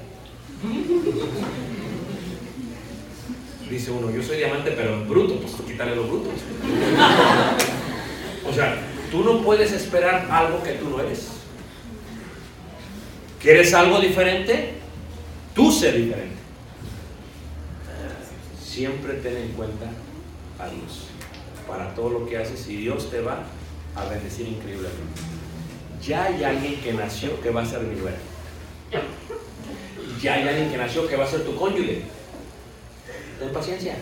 [3.70, 6.30] Dice uno, yo soy diamante pero bruto, pues quítale lo bruto.
[8.48, 8.78] O sea,
[9.10, 11.30] tú no puedes esperar algo que tú no eres.
[13.42, 14.76] ¿Quieres algo diferente?
[15.56, 16.36] Tú sé diferente.
[18.64, 19.86] Siempre ten en cuenta
[20.60, 21.15] a Dios
[21.68, 23.44] para todo lo que haces y Dios te va
[23.96, 25.22] a bendecir increíblemente.
[26.02, 28.18] Ya hay alguien que nació que va a ser mi nuera.
[30.22, 32.04] Ya hay alguien que nació que va a ser tu cónyuge.
[33.40, 33.96] Ten paciencia.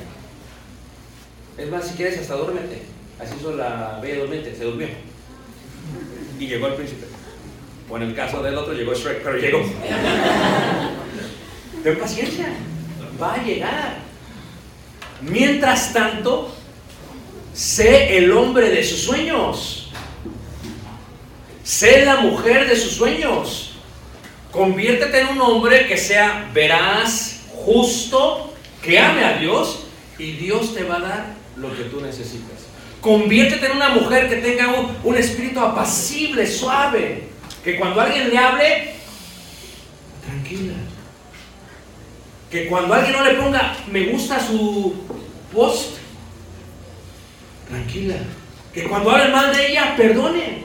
[1.57, 2.81] Es más, si quieres, hasta duérmete.
[3.19, 4.87] Así hizo la bella durmiente, se durmió.
[6.39, 7.05] Y llegó el príncipe.
[7.89, 9.59] O en el caso del otro, llegó Shrek, pero llegó.
[11.83, 12.47] Ten paciencia.
[13.21, 13.97] Va a llegar.
[15.21, 16.55] Mientras tanto,
[17.53, 19.91] sé el hombre de sus sueños.
[21.63, 23.75] Sé la mujer de sus sueños.
[24.51, 29.85] Conviértete en un hombre que sea veraz, justo, que ame a Dios
[30.19, 31.25] y Dios te va a dar
[31.55, 32.63] lo que tú necesitas.
[33.01, 37.29] Conviértete en una mujer que tenga un, espíritu apacible, suave,
[37.63, 38.93] que cuando alguien le hable,
[40.25, 40.73] tranquila.
[42.49, 44.93] Que cuando alguien no le ponga me gusta su
[45.51, 45.97] post,
[47.67, 48.15] tranquila.
[48.73, 50.63] Que cuando hablen mal de ella, perdone.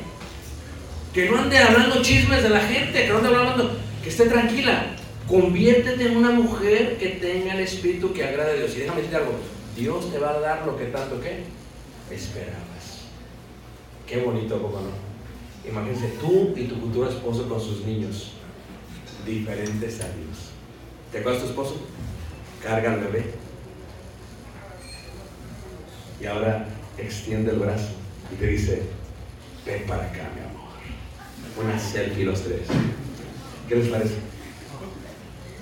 [1.13, 4.95] Que no ande hablando chismes de la gente, que no ande hablando, que esté tranquila.
[5.27, 8.75] Conviértete en una mujer que tenga el espíritu que agrade a Dios.
[8.77, 9.35] Y déjame decirte algo,
[9.77, 11.45] Dios te va a dar lo que tanto que
[12.11, 13.03] esperabas.
[14.07, 15.09] Qué bonito, ¿cómo no?
[15.69, 18.33] Imagínense tú y tu futuro esposo con sus niños,
[19.27, 20.51] diferentes a Dios.
[21.13, 21.77] ¿Te acuerdas tu esposo?
[22.63, 23.27] Carga al bebé.
[26.21, 26.67] Y ahora
[26.99, 27.91] extiende el brazo
[28.33, 28.83] y te dice,
[29.65, 30.69] ven para acá, mi amor.
[31.63, 32.63] Una selfie los tres.
[33.69, 34.15] ¿Qué les parece?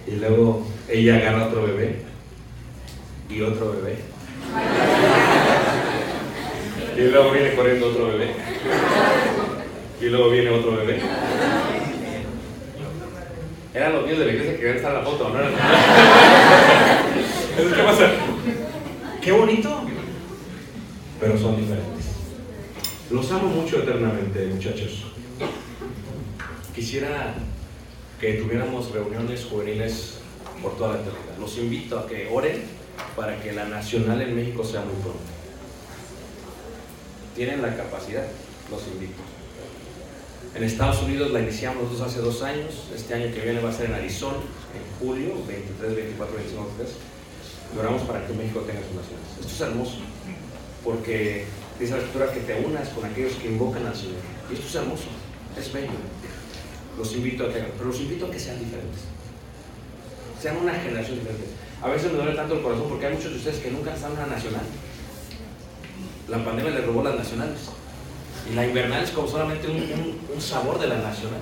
[0.06, 2.02] Y luego ella agarra otro bebé
[3.28, 3.96] y otro bebé.
[6.96, 8.30] Y luego viene corriendo otro bebé.
[10.00, 11.00] Y luego viene otro bebé.
[13.74, 15.38] Eran los niños de la iglesia que querían estar en la foto, ¿no?
[17.76, 18.10] ¿Qué pasa?
[19.20, 19.85] Qué bonito.
[21.20, 22.06] Pero son diferentes.
[23.10, 25.04] Los amo mucho eternamente, muchachos.
[26.74, 27.34] Quisiera
[28.20, 30.18] que tuviéramos reuniones juveniles
[30.62, 31.38] por toda la eternidad.
[31.38, 32.62] Los invito a que oren
[33.14, 35.20] para que la nacional en México sea muy pronto.
[37.34, 38.26] Tienen la capacidad,
[38.70, 39.22] los invito.
[40.54, 42.88] En Estados Unidos la iniciamos nosotros hace dos años.
[42.94, 46.96] Este año que viene va a ser en Arizona, en julio, 23, 24, 25, 23.
[47.74, 49.26] Y oramos para que México tenga sus naciones.
[49.38, 49.98] Esto es hermoso,
[50.86, 51.44] porque
[51.80, 54.22] dice la escritura que te unas con aquellos que invocan al Señor.
[54.48, 55.08] Y esto es hermoso,
[55.58, 55.90] es bello.
[56.96, 59.00] Los invito a que hagan, pero los invito a que sean diferentes.
[60.40, 61.44] Sean una generación diferente.
[61.82, 64.12] A veces me duele tanto el corazón porque hay muchos de ustedes que nunca están
[64.12, 64.62] en una nacional.
[66.28, 67.58] la pandemia le robó las nacionales.
[68.50, 71.40] Y la invernal es como solamente un, sabor de la nacional.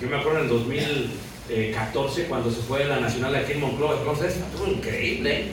[0.00, 4.36] Yo me acuerdo en el 2014 cuando se fue la nacional aquí en Monclova, entonces
[4.36, 5.40] estuvo increíble.
[5.40, 5.52] ¿eh?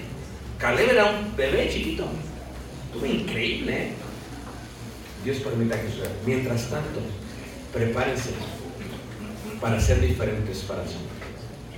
[0.57, 2.07] Caleb era un bebé chiquito.
[2.95, 3.73] Estuvo increíble.
[3.73, 3.89] ¿eh?
[5.25, 6.11] Dios permita que suceda.
[6.25, 7.01] Mientras tanto,
[7.73, 8.29] prepárense
[9.59, 11.01] para ser diferentes para Señor.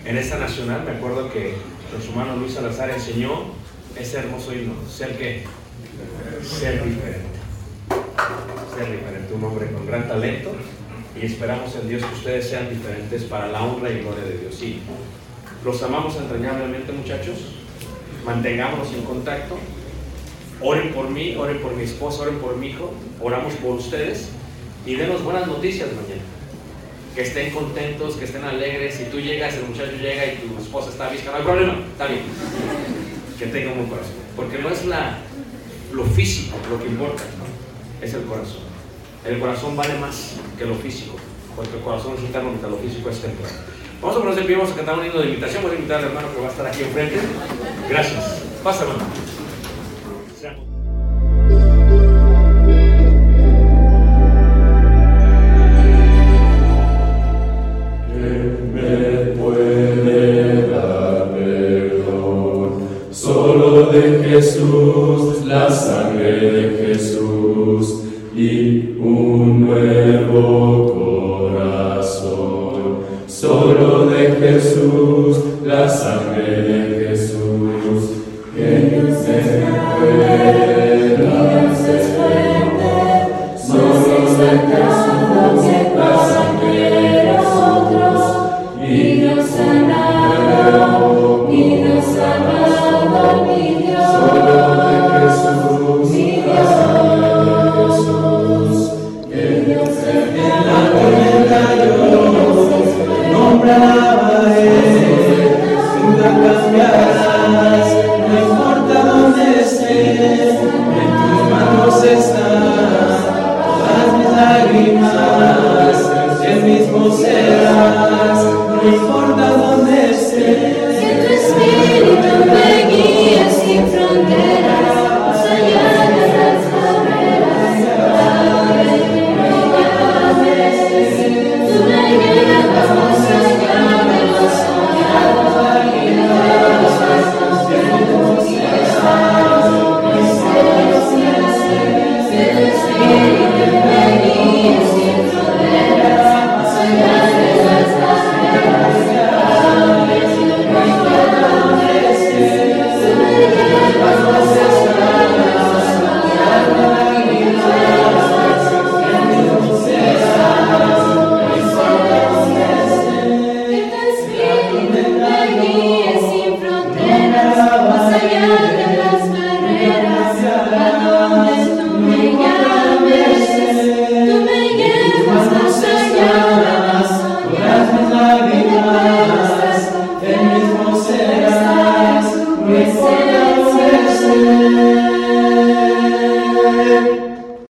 [0.05, 1.55] En esta nacional me acuerdo que
[1.91, 3.45] nuestro hermano Luis Salazar enseñó
[3.99, 5.43] ese hermoso himno, ser que
[6.43, 7.37] ser diferente.
[8.77, 10.51] Ser diferente, un hombre con gran talento
[11.19, 14.55] y esperamos en Dios que ustedes sean diferentes para la honra y gloria de Dios.
[14.55, 14.81] Sí,
[15.65, 17.37] los amamos entrañablemente muchachos,
[18.23, 19.57] mantengámonos en contacto,
[20.61, 22.91] oren por mí, oren por mi esposa, oren por mi hijo,
[23.21, 24.29] oramos por ustedes
[24.85, 26.21] y denos buenas noticias mañana.
[27.15, 28.95] Que estén contentos, que estén alegres.
[28.95, 32.05] Si tú llegas, el muchacho llega y tu esposa está visca, no hay problema, está
[32.05, 32.21] bien.
[33.39, 34.13] Que tenga un buen corazón.
[34.35, 35.17] Porque no es la,
[35.93, 38.05] lo físico lo que importa, ¿no?
[38.05, 38.61] es el corazón.
[39.25, 41.15] El corazón vale más que lo físico,
[41.55, 43.53] porque el corazón es interno mientras lo físico es temporal.
[43.99, 45.63] Vamos a ponernos de pie, vamos a cantar un himno de invitación.
[45.63, 47.19] Voy a invitar al hermano que va a estar aquí enfrente.
[47.89, 48.43] Gracias.
[48.63, 49.26] Pasa, hermano.